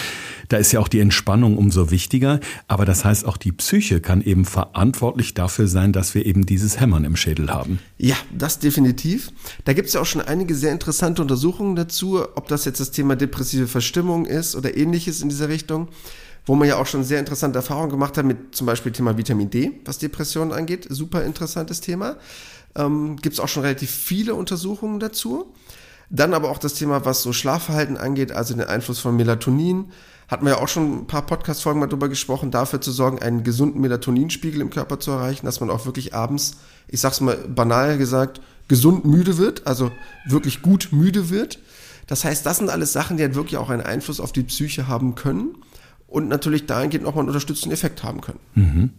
Da 0.50 0.58
ist 0.58 0.72
ja 0.72 0.80
auch 0.80 0.88
die 0.88 1.00
Entspannung 1.00 1.58
umso 1.58 1.92
wichtiger, 1.92 2.40
aber 2.68 2.86
das 2.86 3.04
heißt 3.04 3.26
auch 3.26 3.38
die 3.38 3.52
Psyche 3.52 4.00
kann 4.00 4.22
eben 4.22 4.46
verantwortlich 4.46 5.34
dafür 5.34 5.68
sein, 5.68 5.94
dass 5.94 6.16
wir 6.16 6.26
eben 6.26 6.46
dieses 6.46 6.80
Hämmern 6.80 7.04
im 7.04 7.16
Schädel 7.16 7.50
haben. 7.50 7.80
Ja, 7.98 8.16
das 8.32 8.60
definitiv. 8.60 9.32
Da 9.66 9.74
gibt 9.74 9.88
es 9.88 9.94
ja 9.94 10.02
auch 10.02 10.06
schon 10.06 10.22
einige 10.22 10.56
sehr 10.56 10.72
interessante 10.72 11.22
Untersuchungen 11.22 11.76
dazu, 11.76 12.22
ob 12.36 12.48
das 12.48 12.66
jetzt 12.66 12.80
das 12.80 12.92
Thema 12.92 13.16
depressive 13.16 13.68
Verstimmung 13.68 14.26
ist 14.26 14.56
oder 14.56 14.76
ähnliches 14.76 15.22
in 15.22 15.30
dieser 15.30 15.50
Richtung, 15.50 15.90
wo 16.46 16.56
man 16.56 16.68
ja 16.68 16.78
auch 16.78 16.88
schon 16.88 17.04
sehr 17.04 17.20
interessante 17.20 17.60
Erfahrungen 17.60 17.90
gemacht 17.90 18.18
hat 18.18 18.26
mit 18.26 18.56
zum 18.56 18.68
Beispiel 18.68 18.92
Thema 18.92 19.18
Vitamin 19.18 19.50
D, 19.50 19.72
was 19.84 19.98
Depressionen 19.98 20.54
angeht. 20.54 20.88
Super 20.90 21.26
interessantes 21.26 21.82
Thema. 21.82 22.16
Ähm, 22.76 23.18
gibt 23.18 23.34
es 23.34 23.40
auch 23.40 23.48
schon 23.48 23.64
relativ 23.64 23.92
viele 23.92 24.36
Untersuchungen 24.36 25.00
dazu. 25.00 25.54
Dann 26.10 26.34
aber 26.34 26.50
auch 26.50 26.58
das 26.58 26.76
Thema, 26.76 27.04
was 27.04 27.22
so 27.22 27.34
Schlafverhalten 27.34 27.98
angeht, 27.98 28.32
also 28.32 28.54
den 28.54 28.64
Einfluss 28.64 29.00
von 29.00 29.18
Melatonin. 29.18 29.92
Hatten 30.28 30.46
wir 30.46 30.54
ja 30.54 30.58
auch 30.60 30.68
schon 30.68 31.00
ein 31.00 31.08
paar 31.08 31.26
Podcast-Folgen 31.26 31.80
mal 31.80 31.88
drüber 31.88 32.10
gesprochen, 32.10 32.52
dafür 32.52 32.82
zu 32.82 32.92
sorgen, 32.92 33.20
einen 33.20 33.44
gesunden 33.44 33.80
Melatoninspiegel 33.80 34.60
im 34.60 34.70
Körper 34.70 35.00
zu 35.00 35.12
erreichen, 35.12 35.46
dass 35.46 35.62
man 35.62 35.70
auch 35.70 35.86
wirklich 35.86 36.14
abends, 36.14 36.58
ich 36.88 37.00
sag's 37.00 37.22
mal 37.22 37.38
banal 37.38 37.98
gesagt, 37.98 38.42
gesund 38.68 39.06
müde 39.06 39.38
wird, 39.38 39.66
also 39.66 39.92
wirklich 40.28 40.62
gut 40.62 40.90
müde 40.92 41.30
wird. 41.30 41.60
Das 42.08 42.26
heißt, 42.26 42.46
das 42.46 42.58
sind 42.58 42.70
alles 42.70 42.94
Sachen, 42.94 43.18
die 43.18 43.24
halt 43.24 43.36
wirklich 43.36 43.58
auch 43.58 43.70
einen 43.70 43.82
Einfluss 43.82 44.20
auf 44.20 44.34
die 44.34 44.44
Psyche 44.44 44.88
haben 44.88 45.16
können 45.16 45.56
und 46.08 46.28
natürlich 46.28 46.66
dahingehend 46.66 47.06
nochmal 47.06 47.22
einen 47.22 47.30
unterstützenden 47.30 47.74
Effekt 47.74 48.04
haben 48.04 48.22
können. 48.22 48.40
Mhm. 48.56 48.90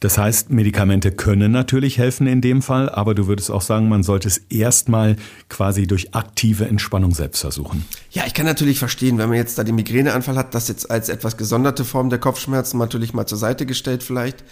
Das 0.00 0.18
heißt, 0.18 0.50
Medikamente 0.50 1.12
können 1.12 1.50
natürlich 1.52 1.96
helfen 1.96 2.26
in 2.26 2.42
dem 2.42 2.60
Fall, 2.60 2.90
aber 2.90 3.14
du 3.14 3.26
würdest 3.26 3.50
auch 3.50 3.62
sagen, 3.62 3.88
man 3.88 4.02
sollte 4.02 4.28
es 4.28 4.38
erstmal 4.50 5.16
quasi 5.48 5.86
durch 5.86 6.14
aktive 6.14 6.66
Entspannung 6.66 7.14
selbst 7.14 7.40
versuchen. 7.40 7.86
Ja, 8.10 8.24
ich 8.26 8.34
kann 8.34 8.44
natürlich 8.44 8.78
verstehen, 8.78 9.16
wenn 9.16 9.30
man 9.30 9.38
jetzt 9.38 9.56
da 9.56 9.64
den 9.64 9.76
Migräneanfall 9.76 10.36
hat, 10.36 10.54
das 10.54 10.68
jetzt 10.68 10.90
als 10.90 11.08
etwas 11.08 11.38
gesonderte 11.38 11.84
Form 11.84 12.10
der 12.10 12.18
Kopfschmerzen 12.18 12.76
natürlich 12.78 13.14
mal 13.14 13.26
zur 13.26 13.38
Seite 13.38 13.64
gestellt 13.64 14.02
vielleicht 14.02 14.44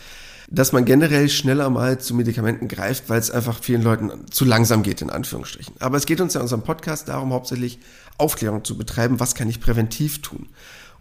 dass 0.50 0.72
man 0.72 0.84
generell 0.84 1.28
schneller 1.28 1.70
mal 1.70 1.98
zu 1.98 2.14
Medikamenten 2.14 2.68
greift, 2.68 3.08
weil 3.08 3.18
es 3.18 3.30
einfach 3.30 3.58
vielen 3.62 3.82
Leuten 3.82 4.10
zu 4.30 4.44
langsam 4.44 4.82
geht, 4.82 5.00
in 5.00 5.08
Anführungsstrichen. 5.08 5.74
Aber 5.78 5.96
es 5.96 6.04
geht 6.04 6.20
uns 6.20 6.34
ja 6.34 6.40
in 6.40 6.44
unserem 6.44 6.62
Podcast 6.62 7.08
darum, 7.08 7.32
hauptsächlich 7.32 7.78
Aufklärung 8.18 8.64
zu 8.64 8.76
betreiben, 8.76 9.18
was 9.18 9.34
kann 9.34 9.48
ich 9.48 9.60
präventiv 9.60 10.20
tun. 10.20 10.48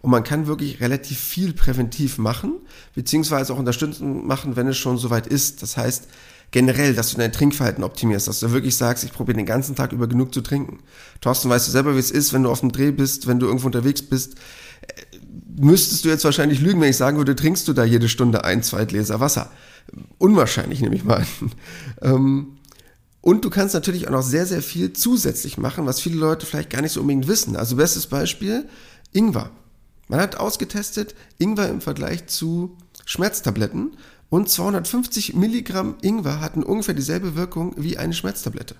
Und 0.02 0.10
man 0.10 0.24
kann 0.24 0.48
wirklich 0.48 0.80
relativ 0.80 1.18
viel 1.18 1.52
präventiv 1.52 2.18
machen, 2.18 2.54
beziehungsweise 2.94 3.54
auch 3.54 3.58
unterstützen 3.58 4.26
machen, 4.26 4.56
wenn 4.56 4.66
es 4.66 4.76
schon 4.76 4.98
soweit 4.98 5.28
ist. 5.28 5.62
Das 5.62 5.76
heißt, 5.76 6.08
generell, 6.50 6.94
dass 6.94 7.10
du 7.10 7.16
dein 7.16 7.32
Trinkverhalten 7.32 7.84
optimierst, 7.84 8.28
dass 8.28 8.40
du 8.40 8.50
wirklich 8.50 8.76
sagst, 8.76 9.04
ich 9.04 9.12
probiere 9.12 9.36
den 9.36 9.46
ganzen 9.46 9.76
Tag 9.76 9.92
über 9.92 10.08
genug 10.08 10.34
zu 10.34 10.40
trinken. 10.40 10.80
Thorsten, 11.20 11.48
weißt 11.48 11.68
du 11.68 11.72
selber, 11.72 11.94
wie 11.94 12.00
es 12.00 12.10
ist, 12.10 12.32
wenn 12.32 12.42
du 12.42 12.50
auf 12.50 12.60
dem 12.60 12.72
Dreh 12.72 12.90
bist, 12.90 13.26
wenn 13.28 13.38
du 13.38 13.46
irgendwo 13.46 13.66
unterwegs 13.66 14.02
bist, 14.02 14.34
müsstest 15.56 16.04
du 16.04 16.08
jetzt 16.08 16.24
wahrscheinlich 16.24 16.60
lügen, 16.60 16.80
wenn 16.80 16.90
ich 16.90 16.96
sagen 16.96 17.16
würde, 17.16 17.36
trinkst 17.36 17.66
du 17.68 17.72
da 17.72 17.84
jede 17.84 18.08
Stunde 18.08 18.44
ein, 18.44 18.62
zwei 18.62 18.84
Gläser 18.84 19.20
Wasser. 19.20 19.50
Unwahrscheinlich, 20.18 20.80
nehme 20.80 20.94
ich 20.94 21.04
mal 21.04 21.18
an. 21.18 21.26
Ähm, 22.02 22.56
und 23.20 23.44
du 23.44 23.50
kannst 23.50 23.74
natürlich 23.74 24.08
auch 24.08 24.12
noch 24.12 24.22
sehr, 24.22 24.46
sehr 24.46 24.62
viel 24.62 24.92
zusätzlich 24.92 25.56
machen, 25.56 25.86
was 25.86 26.00
viele 26.00 26.16
Leute 26.16 26.44
vielleicht 26.44 26.70
gar 26.70 26.82
nicht 26.82 26.90
so 26.90 27.00
unbedingt 27.00 27.28
wissen. 27.28 27.54
Also 27.54 27.76
bestes 27.76 28.08
Beispiel, 28.08 28.68
Ingwer. 29.12 29.52
Man 30.08 30.20
hat 30.20 30.36
ausgetestet, 30.36 31.14
Ingwer 31.38 31.68
im 31.68 31.80
Vergleich 31.80 32.26
zu 32.26 32.76
Schmerztabletten 33.06 33.96
und 34.28 34.48
250 34.48 35.34
Milligramm 35.34 35.96
Ingwer 36.02 36.40
hatten 36.40 36.62
ungefähr 36.62 36.94
dieselbe 36.94 37.36
Wirkung 37.36 37.74
wie 37.76 37.98
eine 37.98 38.14
Schmerztablette. 38.14 38.76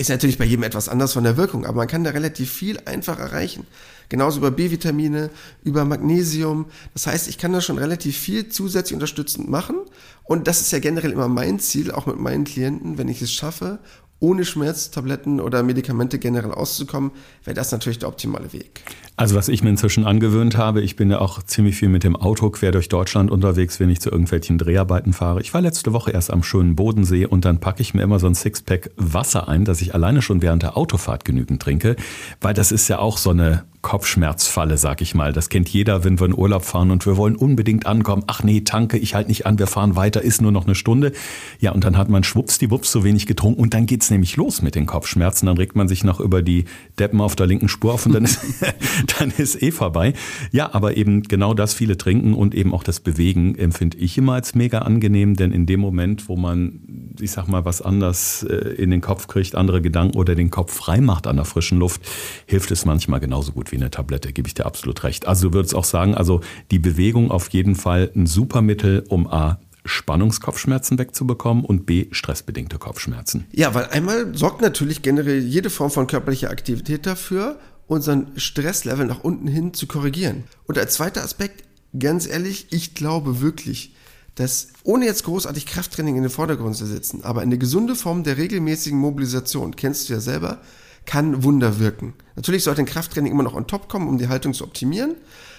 Ist 0.00 0.10
natürlich 0.10 0.38
bei 0.38 0.44
jedem 0.44 0.62
etwas 0.62 0.88
anders 0.88 1.12
von 1.12 1.24
der 1.24 1.36
Wirkung, 1.36 1.66
aber 1.66 1.78
man 1.78 1.88
kann 1.88 2.04
da 2.04 2.10
relativ 2.10 2.52
viel 2.52 2.78
einfach 2.84 3.18
erreichen. 3.18 3.66
Genauso 4.08 4.38
über 4.38 4.52
B-Vitamine, 4.52 5.30
über 5.64 5.84
Magnesium. 5.84 6.66
Das 6.94 7.08
heißt, 7.08 7.26
ich 7.26 7.36
kann 7.36 7.52
da 7.52 7.60
schon 7.60 7.78
relativ 7.78 8.16
viel 8.16 8.48
zusätzlich 8.48 8.94
unterstützend 8.94 9.50
machen. 9.50 9.76
Und 10.22 10.46
das 10.46 10.60
ist 10.60 10.70
ja 10.70 10.78
generell 10.78 11.10
immer 11.10 11.26
mein 11.26 11.58
Ziel, 11.58 11.90
auch 11.90 12.06
mit 12.06 12.18
meinen 12.18 12.44
Klienten, 12.44 12.96
wenn 12.96 13.08
ich 13.08 13.22
es 13.22 13.32
schaffe, 13.32 13.80
ohne 14.20 14.44
Schmerztabletten 14.44 15.40
oder 15.40 15.62
Medikamente 15.62 16.18
generell 16.18 16.50
auszukommen, 16.50 17.12
wäre 17.44 17.54
das 17.54 17.70
natürlich 17.72 17.98
der 17.98 18.08
optimale 18.08 18.52
Weg. 18.52 18.82
Also 19.16 19.34
was 19.34 19.48
ich 19.48 19.62
mir 19.62 19.70
inzwischen 19.70 20.04
angewöhnt 20.04 20.56
habe, 20.56 20.80
ich 20.80 20.96
bin 20.96 21.10
ja 21.10 21.20
auch 21.20 21.42
ziemlich 21.42 21.76
viel 21.76 21.88
mit 21.88 22.04
dem 22.04 22.16
Auto 22.16 22.50
quer 22.50 22.72
durch 22.72 22.88
Deutschland 22.88 23.30
unterwegs, 23.30 23.80
wenn 23.80 23.90
ich 23.90 24.00
zu 24.00 24.10
irgendwelchen 24.10 24.58
Dreharbeiten 24.58 25.12
fahre. 25.12 25.40
Ich 25.40 25.54
war 25.54 25.60
letzte 25.60 25.92
Woche 25.92 26.12
erst 26.12 26.32
am 26.32 26.42
schönen 26.42 26.76
Bodensee 26.76 27.26
und 27.26 27.44
dann 27.44 27.58
packe 27.58 27.82
ich 27.82 27.94
mir 27.94 28.02
immer 28.02 28.18
so 28.18 28.26
ein 28.26 28.34
Sixpack 28.34 28.90
Wasser 28.96 29.48
ein, 29.48 29.64
dass 29.64 29.80
ich 29.80 29.94
alleine 29.94 30.22
schon 30.22 30.42
während 30.42 30.62
der 30.62 30.76
Autofahrt 30.76 31.24
genügend 31.24 31.60
trinke, 31.62 31.96
weil 32.40 32.54
das 32.54 32.72
ist 32.72 32.88
ja 32.88 32.98
auch 32.98 33.18
so 33.18 33.30
eine 33.30 33.64
Kopfschmerzfalle, 33.82 34.76
sag 34.76 35.00
ich 35.00 35.14
mal. 35.14 35.32
Das 35.32 35.48
kennt 35.48 35.68
jeder, 35.68 36.04
wenn 36.04 36.18
wir 36.18 36.26
in 36.26 36.34
Urlaub 36.34 36.64
fahren 36.64 36.90
und 36.90 37.06
wir 37.06 37.16
wollen 37.16 37.36
unbedingt 37.36 37.86
ankommen. 37.86 38.24
Ach 38.26 38.42
nee, 38.42 38.62
tanke, 38.62 38.98
ich 38.98 39.14
halte 39.14 39.28
nicht 39.28 39.46
an, 39.46 39.58
wir 39.58 39.68
fahren 39.68 39.94
weiter, 39.94 40.20
ist 40.20 40.42
nur 40.42 40.52
noch 40.52 40.66
eine 40.66 40.74
Stunde. 40.74 41.12
Ja, 41.60 41.72
und 41.72 41.84
dann 41.84 41.96
hat 41.96 42.08
man 42.08 42.24
schwuppsdiwupps 42.24 42.90
so 42.90 43.04
wenig 43.04 43.26
getrunken 43.26 43.60
und 43.60 43.74
dann 43.74 43.86
geht's 43.86 44.10
nämlich 44.10 44.36
los 44.36 44.62
mit 44.62 44.74
den 44.74 44.86
Kopfschmerzen. 44.86 45.46
Dann 45.46 45.56
regt 45.56 45.76
man 45.76 45.86
sich 45.86 46.02
noch 46.02 46.18
über 46.18 46.42
die 46.42 46.64
Deppen 46.98 47.20
auf 47.20 47.36
der 47.36 47.46
linken 47.46 47.68
Spur 47.68 47.94
auf 47.94 48.04
und 48.04 48.12
dann 48.12 48.24
ist, 48.24 48.40
dann 49.18 49.30
ist 49.36 49.62
eh 49.62 49.70
vorbei. 49.70 50.12
Ja, 50.50 50.74
aber 50.74 50.96
eben 50.96 51.22
genau 51.22 51.54
das 51.54 51.72
viele 51.72 51.96
trinken 51.96 52.34
und 52.34 52.54
eben 52.54 52.74
auch 52.74 52.82
das 52.82 53.00
Bewegen 53.00 53.54
empfinde 53.54 53.96
ich 53.98 54.18
immer 54.18 54.32
als 54.32 54.54
mega 54.54 54.80
angenehm, 54.80 55.36
denn 55.36 55.52
in 55.52 55.66
dem 55.66 55.80
Moment, 55.80 56.28
wo 56.28 56.36
man, 56.36 57.14
ich 57.20 57.30
sag 57.30 57.46
mal, 57.46 57.64
was 57.64 57.80
anders 57.80 58.42
äh, 58.42 58.54
in 58.54 58.90
den 58.90 59.00
Kopf 59.00 59.28
kriegt, 59.28 59.54
andere 59.54 59.80
Gedanken 59.80 60.16
oder 60.16 60.34
den 60.34 60.50
Kopf 60.50 60.74
frei 60.74 61.00
macht 61.00 61.26
an 61.26 61.36
der 61.36 61.44
frischen 61.44 61.78
Luft, 61.78 62.02
hilft 62.46 62.70
es 62.70 62.84
manchmal 62.84 63.20
genauso 63.20 63.52
gut 63.52 63.67
wie 63.72 63.76
eine 63.76 63.90
Tablette, 63.90 64.32
gebe 64.32 64.48
ich 64.48 64.54
dir 64.54 64.66
absolut 64.66 65.04
recht. 65.04 65.26
Also 65.26 65.48
du 65.48 65.54
würdest 65.54 65.74
auch 65.74 65.84
sagen, 65.84 66.14
also 66.14 66.40
die 66.70 66.78
Bewegung 66.78 67.30
auf 67.30 67.48
jeden 67.50 67.76
Fall 67.76 68.10
ein 68.14 68.26
super 68.26 68.62
Mittel, 68.62 69.04
um 69.08 69.26
A, 69.26 69.60
Spannungskopfschmerzen 69.84 70.98
wegzubekommen 70.98 71.64
und 71.64 71.86
B, 71.86 72.06
stressbedingte 72.10 72.78
Kopfschmerzen. 72.78 73.46
Ja, 73.52 73.74
weil 73.74 73.86
einmal 73.86 74.36
sorgt 74.36 74.60
natürlich 74.60 75.02
generell 75.02 75.38
jede 75.38 75.70
Form 75.70 75.90
von 75.90 76.06
körperlicher 76.06 76.50
Aktivität 76.50 77.06
dafür, 77.06 77.58
unseren 77.86 78.28
Stresslevel 78.36 79.06
nach 79.06 79.24
unten 79.24 79.48
hin 79.48 79.72
zu 79.72 79.86
korrigieren. 79.86 80.44
Und 80.66 80.78
als 80.78 80.94
zweiter 80.94 81.24
Aspekt, 81.24 81.64
ganz 81.98 82.26
ehrlich, 82.26 82.66
ich 82.70 82.94
glaube 82.94 83.40
wirklich, 83.40 83.94
dass 84.34 84.68
ohne 84.84 85.06
jetzt 85.06 85.24
großartig 85.24 85.66
Krafttraining 85.66 86.16
in 86.16 86.22
den 86.22 86.30
Vordergrund 86.30 86.76
zu 86.76 86.86
setzen, 86.86 87.24
aber 87.24 87.40
eine 87.40 87.58
gesunde 87.58 87.96
Form 87.96 88.22
der 88.22 88.36
regelmäßigen 88.36 88.98
Mobilisation, 88.98 89.74
kennst 89.74 90.08
du 90.08 90.12
ja 90.12 90.20
selber, 90.20 90.60
kann 91.08 91.42
Wunder 91.42 91.80
wirken. 91.80 92.12
Natürlich 92.36 92.64
sollte 92.64 92.82
ein 92.82 92.86
Krafttraining 92.86 93.32
immer 93.32 93.42
noch 93.42 93.54
on 93.54 93.66
top 93.66 93.88
kommen, 93.88 94.08
um 94.08 94.18
die 94.18 94.28
Haltung 94.28 94.52
zu 94.52 94.62
optimieren. 94.62 95.14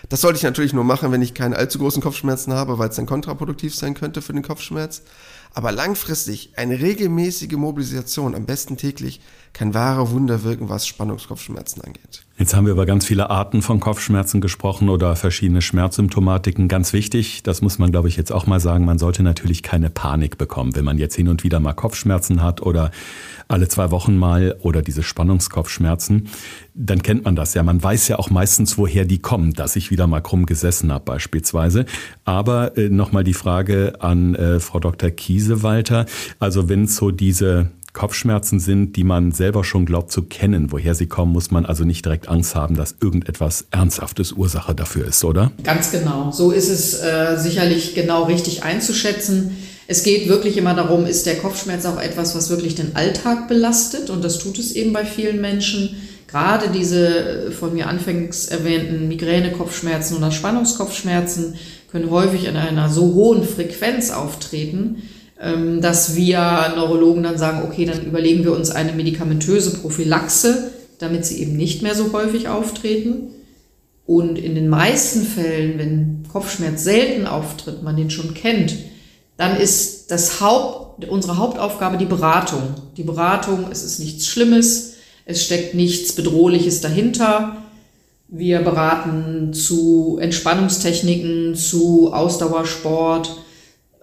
Das 0.07 0.21
sollte 0.21 0.37
ich 0.37 0.43
natürlich 0.43 0.73
nur 0.73 0.83
machen, 0.83 1.11
wenn 1.11 1.23
ich 1.23 1.33
keine 1.33 1.55
allzu 1.55 1.79
großen 1.79 2.03
Kopfschmerzen 2.03 2.53
habe, 2.53 2.77
weil 2.77 2.89
es 2.89 2.95
dann 2.95 3.07
kontraproduktiv 3.07 3.73
sein 3.73 3.95
könnte 3.95 4.21
für 4.21 4.31
den 4.31 4.43
Kopfschmerz. 4.43 5.01
Aber 5.55 5.71
langfristig 5.71 6.51
eine 6.55 6.79
regelmäßige 6.79 7.53
Mobilisation, 7.53 8.35
am 8.35 8.45
besten 8.45 8.77
täglich, 8.77 9.21
kann 9.53 9.73
wahre 9.73 10.11
Wunder 10.11 10.43
wirken, 10.43 10.69
was 10.69 10.87
Spannungskopfschmerzen 10.87 11.83
angeht. 11.83 12.23
Jetzt 12.39 12.55
haben 12.55 12.65
wir 12.65 12.71
über 12.71 12.85
ganz 12.85 13.05
viele 13.05 13.29
Arten 13.29 13.61
von 13.61 13.81
Kopfschmerzen 13.81 14.39
gesprochen 14.39 14.87
oder 14.87 15.17
verschiedene 15.17 15.61
Schmerzsymptomatiken. 15.61 16.69
Ganz 16.69 16.93
wichtig, 16.93 17.43
das 17.43 17.61
muss 17.61 17.79
man, 17.79 17.91
glaube 17.91 18.07
ich, 18.07 18.15
jetzt 18.15 18.31
auch 18.31 18.47
mal 18.47 18.61
sagen, 18.61 18.85
man 18.85 18.97
sollte 18.97 19.23
natürlich 19.23 19.61
keine 19.61 19.89
Panik 19.89 20.37
bekommen, 20.37 20.73
wenn 20.73 20.85
man 20.85 20.97
jetzt 20.97 21.15
hin 21.15 21.27
und 21.27 21.43
wieder 21.43 21.59
mal 21.59 21.73
Kopfschmerzen 21.73 22.41
hat 22.41 22.61
oder 22.61 22.91
alle 23.49 23.67
zwei 23.67 23.91
Wochen 23.91 24.15
mal 24.15 24.55
oder 24.61 24.81
diese 24.81 25.03
Spannungskopfschmerzen. 25.03 26.29
Dann 26.75 27.03
kennt 27.03 27.25
man 27.25 27.35
das 27.35 27.55
ja. 27.55 27.63
Man 27.63 27.83
weiß 27.83 28.07
ja 28.07 28.19
auch 28.19 28.29
meistens, 28.29 28.77
woher 28.77 29.03
die 29.03 29.19
kommen, 29.19 29.51
dass 29.51 29.75
ich 29.75 29.91
wieder 29.91 30.07
mal 30.07 30.21
krumm 30.21 30.45
gesessen 30.45 30.93
habe 30.93 31.03
beispielsweise. 31.03 31.85
Aber 32.23 32.77
äh, 32.77 32.87
nochmal 32.87 33.25
die 33.25 33.33
Frage 33.33 33.95
an 33.99 34.35
äh, 34.35 34.61
Frau 34.61 34.79
Dr. 34.79 35.09
Kiesewalter. 35.09 36.05
Also 36.39 36.69
wenn 36.69 36.87
so 36.87 37.11
diese 37.11 37.71
Kopfschmerzen 37.99 38.61
sind, 38.61 38.95
die 38.95 39.03
man 39.03 39.33
selber 39.33 39.65
schon 39.65 39.85
glaubt 39.85 40.09
zu 40.09 40.21
kennen, 40.21 40.71
woher 40.71 40.95
sie 40.95 41.07
kommen, 41.07 41.33
muss 41.33 41.51
man 41.51 41.65
also 41.65 41.83
nicht 41.83 42.05
direkt 42.05 42.29
Angst 42.29 42.55
haben, 42.55 42.77
dass 42.77 42.95
irgendetwas 43.01 43.65
Ernsthaftes 43.71 44.31
Ursache 44.31 44.73
dafür 44.73 45.05
ist, 45.05 45.25
oder? 45.25 45.51
Ganz 45.65 45.91
genau. 45.91 46.31
So 46.31 46.51
ist 46.51 46.69
es 46.69 46.93
äh, 47.01 47.35
sicherlich 47.37 47.95
genau 47.95 48.23
richtig 48.23 48.63
einzuschätzen. 48.63 49.57
Es 49.85 50.03
geht 50.03 50.29
wirklich 50.29 50.55
immer 50.55 50.73
darum, 50.75 51.05
ist 51.05 51.25
der 51.25 51.39
Kopfschmerz 51.39 51.85
auch 51.85 51.99
etwas, 51.99 52.37
was 52.37 52.49
wirklich 52.49 52.75
den 52.75 52.95
Alltag 52.95 53.49
belastet? 53.49 54.09
Und 54.09 54.23
das 54.23 54.39
tut 54.39 54.59
es 54.59 54.71
eben 54.71 54.93
bei 54.93 55.03
vielen 55.03 55.41
Menschen. 55.41 55.97
Gerade 56.27 56.69
diese 56.69 57.47
äh, 57.47 57.51
von 57.51 57.73
mir 57.73 57.89
anfangs 57.89 58.45
erwähnten 58.45 59.09
Migräne-Kopfschmerzen 59.09 60.15
oder 60.15 60.31
Spannungskopfschmerzen 60.31 61.55
können 61.91 62.09
häufig 62.11 62.45
in 62.45 62.55
einer 62.55 62.87
so 62.87 63.13
hohen 63.13 63.43
Frequenz 63.43 64.09
auftreten, 64.09 65.03
dass 65.39 66.15
wir 66.17 66.73
Neurologen 66.75 67.23
dann 67.23 67.37
sagen, 67.37 67.61
okay, 67.65 67.85
dann 67.85 68.05
überlegen 68.05 68.43
wir 68.43 68.51
uns 68.51 68.71
eine 68.71 68.91
medikamentöse 68.91 69.77
Prophylaxe, 69.77 70.71
damit 70.97 71.25
sie 71.25 71.41
eben 71.41 71.55
nicht 71.55 71.81
mehr 71.81 71.95
so 71.95 72.11
häufig 72.11 72.49
auftreten. 72.49 73.29
Und 74.05 74.37
in 74.37 74.55
den 74.55 74.67
meisten 74.67 75.23
Fällen, 75.23 75.77
wenn 75.77 76.23
Kopfschmerz 76.29 76.83
selten 76.83 77.25
auftritt, 77.25 77.83
man 77.83 77.95
den 77.95 78.09
schon 78.09 78.33
kennt, 78.33 78.75
dann 79.37 79.55
ist 79.55 80.11
das 80.11 80.41
Haupt, 80.41 81.07
unsere 81.07 81.37
Hauptaufgabe 81.37 81.97
die 81.97 82.05
Beratung. 82.05 82.73
Die 82.97 83.03
Beratung, 83.03 83.67
es 83.71 83.83
ist 83.83 83.99
nichts 83.99 84.25
Schlimmes, 84.25 84.95
es 85.25 85.45
steckt 85.45 85.73
nichts 85.73 86.13
Bedrohliches 86.13 86.81
dahinter. 86.81 87.57
Wir 88.27 88.59
beraten 88.59 89.53
zu 89.53 90.17
Entspannungstechniken, 90.19 91.55
zu 91.55 92.11
Ausdauersport. 92.11 93.37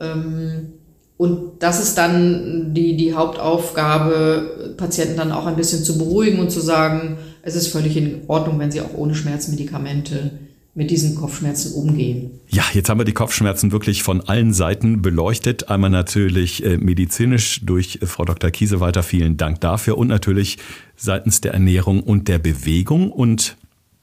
Ähm, 0.01 0.72
und 1.19 1.63
das 1.63 1.83
ist 1.83 1.97
dann 1.97 2.75
die, 2.75 2.97
die 2.97 3.15
Hauptaufgabe, 3.15 4.75
Patienten 4.77 5.17
dann 5.17 5.33
auch 5.33 5.47
ein 5.47 5.57
bisschen 5.57 5.83
zu 5.83 5.97
beruhigen 5.97 6.39
und 6.41 6.51
zu 6.51 6.61
sagen, 6.61 7.17
es 7.43 7.55
ist 7.55 7.69
völlig 7.69 7.97
in 7.97 8.23
Ordnung, 8.27 8.59
wenn 8.59 8.71
sie 8.71 8.83
auch 8.83 8.95
ohne 8.95 9.15
Schmerzmedikamente 9.15 10.33
mit 10.75 10.91
diesen 10.91 11.15
Kopfschmerzen 11.15 11.73
umgehen. 11.73 12.33
Ja, 12.49 12.63
jetzt 12.75 12.91
haben 12.91 13.01
wir 13.01 13.07
die 13.07 13.15
Kopfschmerzen 13.15 13.73
wirklich 13.73 14.03
von 14.03 14.21
allen 14.21 14.53
Seiten 14.53 15.01
beleuchtet. 15.01 15.71
Einmal 15.71 15.89
natürlich 15.89 16.63
äh, 16.67 16.77
medizinisch 16.77 17.63
durch 17.65 18.01
äh, 18.03 18.07
Frau 18.07 18.27
Dr. 18.27 18.51
Kieseweiter. 18.51 19.03
Vielen 19.03 19.39
Dank 19.39 19.63
dafür. 19.63 19.97
Und 19.97 20.09
natürlich 20.09 20.59
seitens 20.95 21.41
der 21.41 21.55
Ernährung 21.55 22.03
und 22.03 22.29
der 22.29 22.39
Bewegung. 22.39 23.11
Und 23.11 23.57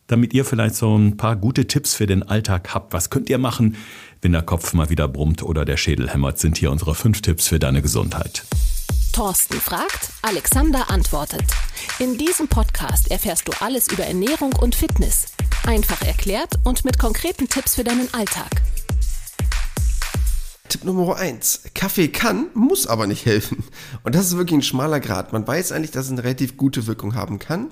damit 0.07 0.33
ihr 0.33 0.45
vielleicht 0.45 0.73
so 0.73 0.97
ein 0.97 1.15
paar 1.15 1.35
gute 1.35 1.67
Tipps 1.67 1.93
für 1.93 2.07
den 2.07 2.23
Alltag 2.23 2.73
habt, 2.73 2.91
was 2.91 3.11
könnt 3.11 3.29
ihr 3.29 3.37
machen, 3.37 3.75
wenn 4.23 4.31
der 4.31 4.41
Kopf 4.41 4.73
mal 4.73 4.89
wieder 4.89 5.07
brummt 5.07 5.43
oder 5.43 5.65
der 5.65 5.77
Schädel 5.77 6.09
hämmert, 6.09 6.39
sind 6.39 6.57
hier 6.57 6.71
unsere 6.71 6.95
fünf 6.95 7.21
Tipps 7.21 7.47
für 7.47 7.59
deine 7.59 7.81
Gesundheit. 7.81 8.43
Thorsten 9.11 9.59
fragt, 9.59 10.09
Alexander 10.21 10.89
antwortet. 10.89 11.43
In 11.99 12.17
diesem 12.17 12.47
Podcast 12.47 13.11
erfährst 13.11 13.47
du 13.47 13.51
alles 13.59 13.91
über 13.91 14.03
Ernährung 14.05 14.53
und 14.53 14.75
Fitness. 14.75 15.27
Einfach 15.67 16.01
erklärt 16.01 16.53
und 16.63 16.83
mit 16.85 16.97
konkreten 16.97 17.47
Tipps 17.47 17.75
für 17.75 17.83
deinen 17.83 18.11
Alltag. 18.13 18.49
Tipp 20.69 20.85
Nummer 20.85 21.17
eins: 21.17 21.61
Kaffee 21.75 22.07
kann, 22.07 22.47
muss 22.55 22.87
aber 22.87 23.05
nicht 23.05 23.25
helfen. 23.25 23.63
Und 24.03 24.15
das 24.15 24.27
ist 24.27 24.37
wirklich 24.37 24.57
ein 24.57 24.63
schmaler 24.63 24.99
Grad. 24.99 25.33
Man 25.33 25.45
weiß 25.45 25.71
eigentlich, 25.71 25.91
dass 25.91 26.05
es 26.05 26.11
eine 26.11 26.23
relativ 26.23 26.57
gute 26.57 26.87
Wirkung 26.87 27.13
haben 27.13 27.37
kann. 27.37 27.69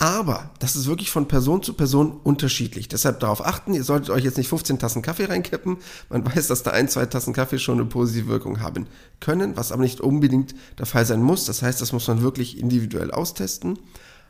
Aber 0.00 0.52
das 0.60 0.76
ist 0.76 0.86
wirklich 0.86 1.10
von 1.10 1.26
Person 1.26 1.60
zu 1.60 1.72
Person 1.74 2.20
unterschiedlich. 2.22 2.86
Deshalb 2.86 3.18
darauf 3.18 3.44
achten, 3.44 3.74
ihr 3.74 3.82
solltet 3.82 4.10
euch 4.10 4.22
jetzt 4.22 4.38
nicht 4.38 4.48
15 4.48 4.78
Tassen 4.78 5.02
Kaffee 5.02 5.24
reinkippen. 5.24 5.78
Man 6.08 6.24
weiß, 6.36 6.46
dass 6.46 6.62
da 6.62 6.70
ein, 6.70 6.88
zwei 6.88 7.06
Tassen 7.06 7.34
Kaffee 7.34 7.58
schon 7.58 7.80
eine 7.80 7.88
positive 7.88 8.28
Wirkung 8.28 8.60
haben 8.60 8.86
können, 9.18 9.56
was 9.56 9.72
aber 9.72 9.82
nicht 9.82 10.00
unbedingt 10.00 10.54
der 10.78 10.86
Fall 10.86 11.04
sein 11.04 11.20
muss. 11.20 11.46
Das 11.46 11.62
heißt, 11.62 11.80
das 11.80 11.92
muss 11.92 12.06
man 12.06 12.22
wirklich 12.22 12.58
individuell 12.58 13.10
austesten. 13.10 13.76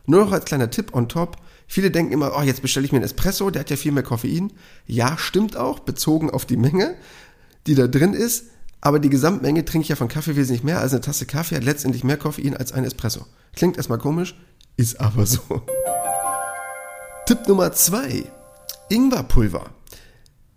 Nur 0.07 0.25
noch 0.25 0.33
als 0.33 0.47
kleiner 0.47 0.71
Tipp 0.71 0.95
on 0.95 1.07
top. 1.07 1.37
Viele 1.67 1.91
denken 1.91 2.13
immer, 2.13 2.33
oh, 2.35 2.41
jetzt 2.41 2.63
bestelle 2.63 2.87
ich 2.87 2.93
mir 2.93 2.97
einen 2.97 3.05
Espresso, 3.05 3.51
der 3.51 3.61
hat 3.61 3.69
ja 3.69 3.77
viel 3.77 3.93
mehr 3.93 4.03
Koffein. 4.03 4.51
Ja, 4.87 5.19
stimmt 5.19 5.59
auch, 5.59 5.81
bezogen 5.81 6.31
auf 6.31 6.47
die 6.47 6.57
Menge, 6.57 6.95
die 7.67 7.75
da 7.75 7.87
drin 7.87 8.15
ist. 8.15 8.47
Aber 8.81 9.01
die 9.01 9.11
Gesamtmenge 9.11 9.67
trinke 9.67 9.83
ich 9.83 9.89
ja 9.91 9.97
von 9.97 10.09
Kaffee 10.09 10.35
wesentlich 10.35 10.63
mehr. 10.65 10.81
Also 10.81 10.97
eine 10.97 11.03
Tasse 11.03 11.27
Kaffee 11.27 11.57
hat 11.57 11.65
letztendlich 11.65 12.05
mehr 12.05 12.17
Koffein 12.17 12.57
als 12.57 12.73
ein 12.73 12.85
Espresso. 12.85 13.27
Klingt 13.55 13.77
erstmal 13.77 13.99
komisch, 13.99 14.35
ist 14.79 15.01
aber 15.01 15.27
so. 15.27 15.43
Tipp 17.27 17.47
Nummer 17.47 17.73
zwei: 17.73 18.25
Ingwerpulver. 18.89 19.71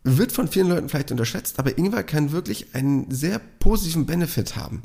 Wird 0.03 0.31
von 0.31 0.47
vielen 0.47 0.69
Leuten 0.69 0.89
vielleicht 0.89 1.11
unterschätzt, 1.11 1.59
aber 1.59 1.77
Ingwer 1.77 2.03
kann 2.03 2.31
wirklich 2.31 2.73
einen 2.73 3.11
sehr 3.11 3.39
positiven 3.59 4.05
Benefit 4.07 4.55
haben. 4.55 4.81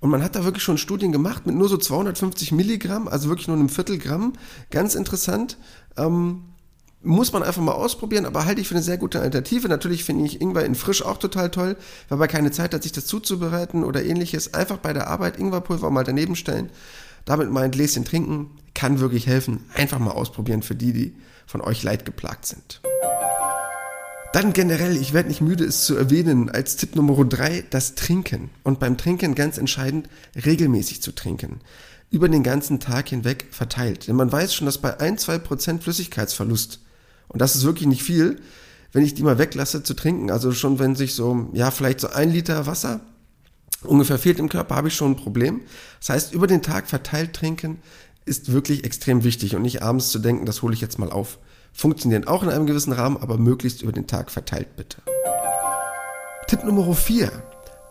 Und 0.00 0.10
man 0.10 0.24
hat 0.24 0.34
da 0.34 0.44
wirklich 0.44 0.64
schon 0.64 0.78
Studien 0.78 1.12
gemacht 1.12 1.46
mit 1.46 1.54
nur 1.54 1.68
so 1.68 1.76
250 1.76 2.50
Milligramm, 2.50 3.06
also 3.06 3.28
wirklich 3.28 3.46
nur 3.46 3.56
einem 3.56 3.68
Viertelgramm. 3.68 4.32
Ganz 4.70 4.96
interessant. 4.96 5.56
Ähm, 5.96 6.42
muss 7.02 7.32
man 7.32 7.44
einfach 7.44 7.62
mal 7.62 7.72
ausprobieren, 7.72 8.26
aber 8.26 8.44
halte 8.44 8.60
ich 8.60 8.66
für 8.66 8.74
eine 8.74 8.82
sehr 8.82 8.98
gute 8.98 9.20
Alternative. 9.20 9.68
Natürlich 9.68 10.02
finde 10.02 10.24
ich 10.26 10.40
Ingwer 10.40 10.64
in 10.64 10.74
frisch 10.74 11.02
auch 11.04 11.18
total 11.18 11.50
toll, 11.50 11.76
weil 12.08 12.18
man 12.18 12.28
keine 12.28 12.50
Zeit 12.50 12.74
hat, 12.74 12.82
sich 12.82 12.92
das 12.92 13.06
zuzubereiten 13.06 13.84
oder 13.84 14.04
ähnliches. 14.04 14.54
Einfach 14.54 14.78
bei 14.78 14.92
der 14.92 15.06
Arbeit 15.06 15.38
Ingwerpulver 15.38 15.90
mal 15.90 16.04
daneben 16.04 16.34
stellen 16.34 16.70
Damit 17.26 17.50
mal 17.50 17.64
ein 17.64 17.72
Gläschen 17.72 18.04
trinken 18.04 18.50
kann 18.72 19.00
wirklich 19.00 19.26
helfen. 19.26 19.64
Einfach 19.74 19.98
mal 19.98 20.12
ausprobieren 20.12 20.62
für 20.62 20.76
die, 20.76 20.92
die 20.92 21.14
von 21.46 21.60
euch 21.60 21.82
leidgeplagt 21.82 22.46
sind. 22.46 22.80
Dann 24.32 24.52
generell, 24.52 24.96
ich 24.96 25.12
werde 25.12 25.28
nicht 25.28 25.40
müde, 25.40 25.64
es 25.64 25.84
zu 25.86 25.96
erwähnen, 25.96 26.50
als 26.50 26.76
Tipp 26.76 26.94
Nummer 26.94 27.24
drei 27.24 27.64
das 27.70 27.94
Trinken. 27.94 28.50
Und 28.62 28.78
beim 28.78 28.96
Trinken 28.96 29.34
ganz 29.34 29.58
entscheidend, 29.58 30.08
regelmäßig 30.44 31.02
zu 31.02 31.12
trinken. 31.12 31.60
Über 32.10 32.28
den 32.28 32.42
ganzen 32.44 32.78
Tag 32.78 33.08
hinweg 33.08 33.46
verteilt. 33.50 34.06
Denn 34.06 34.16
man 34.16 34.30
weiß 34.30 34.54
schon, 34.54 34.66
dass 34.66 34.78
bei 34.78 35.00
ein, 35.00 35.18
zwei 35.18 35.38
Prozent 35.38 35.82
Flüssigkeitsverlust, 35.82 36.80
und 37.28 37.40
das 37.40 37.56
ist 37.56 37.64
wirklich 37.64 37.88
nicht 37.88 38.04
viel, 38.04 38.40
wenn 38.92 39.04
ich 39.04 39.14
die 39.14 39.24
mal 39.24 39.38
weglasse 39.38 39.82
zu 39.82 39.94
trinken, 39.94 40.30
also 40.30 40.52
schon 40.52 40.78
wenn 40.78 40.94
sich 40.94 41.14
so, 41.14 41.50
ja, 41.54 41.72
vielleicht 41.72 42.00
so 42.00 42.08
ein 42.08 42.30
Liter 42.30 42.66
Wasser 42.66 43.00
ungefähr 43.86 44.18
fehlt 44.18 44.38
im 44.38 44.48
Körper, 44.48 44.76
habe 44.76 44.88
ich 44.88 44.94
schon 44.94 45.12
ein 45.12 45.16
Problem. 45.16 45.62
Das 46.00 46.10
heißt, 46.10 46.34
über 46.34 46.46
den 46.46 46.62
Tag 46.62 46.88
verteilt 46.88 47.32
trinken 47.32 47.78
ist 48.24 48.52
wirklich 48.52 48.84
extrem 48.84 49.24
wichtig 49.24 49.54
und 49.54 49.62
nicht 49.62 49.82
abends 49.82 50.10
zu 50.10 50.18
denken, 50.18 50.46
das 50.46 50.62
hole 50.62 50.74
ich 50.74 50.80
jetzt 50.80 50.98
mal 50.98 51.10
auf. 51.10 51.38
Funktionieren 51.72 52.26
auch 52.26 52.42
in 52.42 52.48
einem 52.48 52.66
gewissen 52.66 52.92
Rahmen, 52.92 53.16
aber 53.16 53.38
möglichst 53.38 53.82
über 53.82 53.92
den 53.92 54.06
Tag 54.06 54.30
verteilt 54.30 54.76
bitte. 54.76 54.98
Tipp 56.48 56.64
Nummer 56.64 56.92
4 56.94 57.30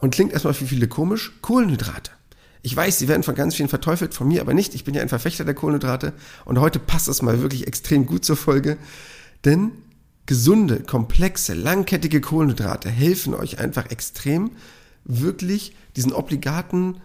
und 0.02 0.14
klingt 0.14 0.34
erstmal 0.34 0.54
für 0.54 0.66
viele 0.66 0.88
komisch, 0.88 1.34
Kohlenhydrate. 1.42 2.12
Ich 2.62 2.76
weiß, 2.76 2.98
sie 2.98 3.08
werden 3.08 3.24
von 3.24 3.36
ganz 3.36 3.56
vielen 3.56 3.70
verteufelt, 3.70 4.14
von 4.14 4.28
mir 4.28 4.42
aber 4.42 4.54
nicht. 4.54 4.74
Ich 4.74 4.84
bin 4.84 4.96
ja 4.96 5.02
ein 5.02 5.10
Verfechter 5.10 5.46
der 5.46 5.54
Kohlenhydrate 5.54 6.14
und 6.46 6.60
heute 6.60 6.80
passt 6.80 7.08
es 7.08 7.22
mal 7.22 7.42
wirklich 7.42 7.68
extrem 7.68 8.06
gut 8.06 8.26
zur 8.26 8.38
Folge, 8.38 8.78
denn 9.46 9.72
gesunde, 10.26 10.80
komplexe, 10.80 11.54
langkettige 11.54 12.22
Kohlenhydrate 12.22 12.90
helfen 12.90 13.36
euch 13.36 13.60
einfach 13.60 13.92
extrem, 13.92 14.52
wirklich 15.06 15.76
diesen 15.96 16.13
obligaten 16.13 16.98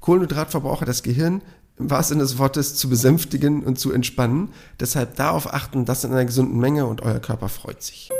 Kohlenhydratverbraucher, 0.00 0.86
das 0.86 1.02
Gehirn, 1.02 1.42
im 1.78 1.90
wahrsten 1.90 2.14
Sinne 2.14 2.28
des 2.28 2.38
Wortes 2.38 2.74
zu 2.74 2.88
besänftigen 2.88 3.62
und 3.62 3.78
zu 3.78 3.92
entspannen. 3.92 4.50
Deshalb 4.80 5.16
darauf 5.16 5.52
achten, 5.52 5.84
das 5.84 6.04
in 6.04 6.12
einer 6.12 6.24
gesunden 6.24 6.58
Menge 6.58 6.86
und 6.86 7.02
euer 7.02 7.20
Körper 7.20 7.48
freut 7.48 7.82
sich. 7.82 8.10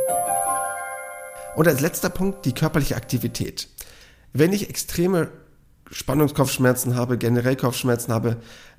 Und 1.57 1.67
als 1.67 1.81
letzter 1.81 2.09
Punkt 2.09 2.45
die 2.45 2.53
körperliche 2.53 2.97
Aktivität. 2.97 3.69
Wenn 4.33 4.53
ich 4.53 4.69
extreme 4.69 5.29
Spannungskopfschmerzen 5.91 6.95
habe, 6.95 7.19
generell 7.19 7.57
Kopfschmerzen 7.57 8.13
habe, 8.13 8.37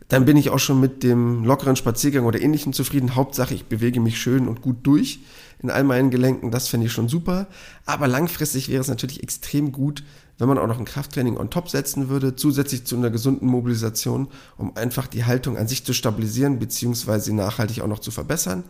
dann 0.08 0.26
bin 0.26 0.38
ich 0.38 0.50
auch 0.50 0.60
schon 0.60 0.80
mit 0.80 1.04
dem 1.04 1.44
lockeren 1.44 1.76
Spaziergang 1.76 2.26
oder 2.26 2.42
ähnlichem 2.42 2.74
zufrieden. 2.74 3.16
Hauptsache, 3.16 3.54
ich 3.54 3.66
bewege 3.66 4.00
mich 4.00 4.20
schön 4.20 4.48
und 4.48 4.62
gut 4.62 4.78
durch 4.84 5.20
in 5.62 5.70
all 5.70 5.84
meinen 5.84 6.10
Gelenken. 6.10 6.52
Das 6.52 6.68
finde 6.68 6.88
ich 6.88 6.94
schon 6.94 7.10
super. 7.10 7.48
Aber 7.86 8.08
langfristig 8.08 8.70
wäre 8.70 8.82
es 8.82 8.88
natürlich 8.88 9.22
extrem 9.22 9.72
gut, 9.72 10.04
wenn 10.40 10.48
man 10.48 10.58
auch 10.58 10.68
noch 10.68 10.80
ein 10.80 10.86
Krafttraining 10.86 11.38
on 11.38 11.50
top 11.50 11.70
setzen 11.70 12.10
würde, 12.10 12.36
zusätzlich 12.36 12.86
zu 12.86 12.96
einer 12.96 13.12
gesunden 13.12 13.48
Mobilisation, 13.48 14.30
um 14.58 14.76
einfach 14.76 15.08
die 15.08 15.26
Haltung 15.26 15.58
an 15.58 15.68
sich 15.68 15.86
zu 15.86 15.94
stabilisieren, 15.94 16.60
beziehungsweise 16.60 17.36
nachhaltig 17.36 17.82
auch 17.82 17.88
noch 17.88 18.00
zu 18.00 18.10
verbessern. 18.10 18.64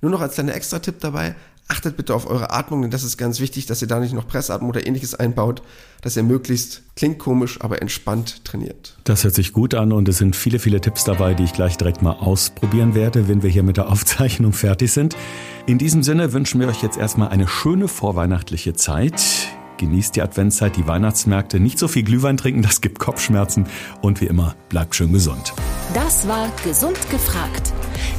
Nur 0.00 0.12
noch 0.12 0.20
als 0.20 0.34
kleiner 0.34 0.54
Extra-Tipp 0.54 1.00
dabei, 1.00 1.34
achtet 1.66 1.96
bitte 1.96 2.14
auf 2.14 2.30
eure 2.30 2.52
Atmung, 2.52 2.82
denn 2.82 2.90
das 2.90 3.02
ist 3.02 3.18
ganz 3.18 3.40
wichtig, 3.40 3.66
dass 3.66 3.82
ihr 3.82 3.88
da 3.88 4.00
nicht 4.00 4.14
noch 4.14 4.26
Pressatmung 4.26 4.70
oder 4.70 4.86
ähnliches 4.86 5.14
einbaut, 5.14 5.60
dass 6.00 6.16
ihr 6.16 6.22
möglichst, 6.22 6.82
klingt 6.96 7.18
komisch, 7.18 7.60
aber 7.60 7.82
entspannt 7.82 8.44
trainiert. 8.44 8.96
Das 9.04 9.24
hört 9.24 9.34
sich 9.34 9.52
gut 9.52 9.74
an 9.74 9.92
und 9.92 10.08
es 10.08 10.18
sind 10.18 10.36
viele, 10.36 10.60
viele 10.60 10.80
Tipps 10.80 11.04
dabei, 11.04 11.34
die 11.34 11.44
ich 11.44 11.52
gleich 11.52 11.76
direkt 11.76 12.00
mal 12.00 12.12
ausprobieren 12.12 12.94
werde, 12.94 13.28
wenn 13.28 13.42
wir 13.42 13.50
hier 13.50 13.64
mit 13.64 13.76
der 13.76 13.88
Aufzeichnung 13.88 14.52
fertig 14.54 14.92
sind. 14.92 15.16
In 15.66 15.78
diesem 15.78 16.02
Sinne 16.02 16.32
wünschen 16.32 16.60
wir 16.60 16.68
euch 16.68 16.82
jetzt 16.82 16.96
erstmal 16.96 17.28
eine 17.28 17.48
schöne 17.48 17.88
vorweihnachtliche 17.88 18.72
Zeit. 18.74 19.20
Genießt 19.78 20.16
die 20.16 20.22
Adventszeit, 20.22 20.76
die 20.76 20.86
Weihnachtsmärkte, 20.86 21.60
nicht 21.60 21.78
so 21.78 21.88
viel 21.88 22.02
Glühwein 22.02 22.36
trinken, 22.36 22.62
das 22.62 22.80
gibt 22.80 22.98
Kopfschmerzen 22.98 23.66
und 24.02 24.20
wie 24.20 24.26
immer, 24.26 24.54
bleibt 24.68 24.94
schön 24.94 25.12
gesund. 25.12 25.54
Das 25.94 26.28
war 26.28 26.50
Gesund 26.64 26.98
gefragt. 27.10 27.72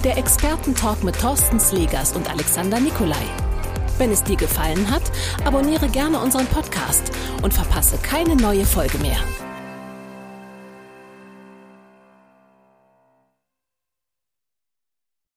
Der 0.03 0.17
Expertentalk 0.17 1.03
mit 1.03 1.19
Thorsten 1.19 1.59
Slegers 1.59 2.15
und 2.15 2.29
Alexander 2.31 2.79
Nikolai. 2.79 3.25
Wenn 3.97 4.11
es 4.11 4.23
dir 4.23 4.37
gefallen 4.37 4.89
hat, 4.89 5.03
abonniere 5.43 5.89
gerne 5.89 6.19
unseren 6.19 6.47
Podcast 6.47 7.11
und 7.41 7.53
verpasse 7.53 7.97
keine 7.97 8.37
neue 8.37 8.65
Folge 8.65 8.97
mehr. 8.99 9.17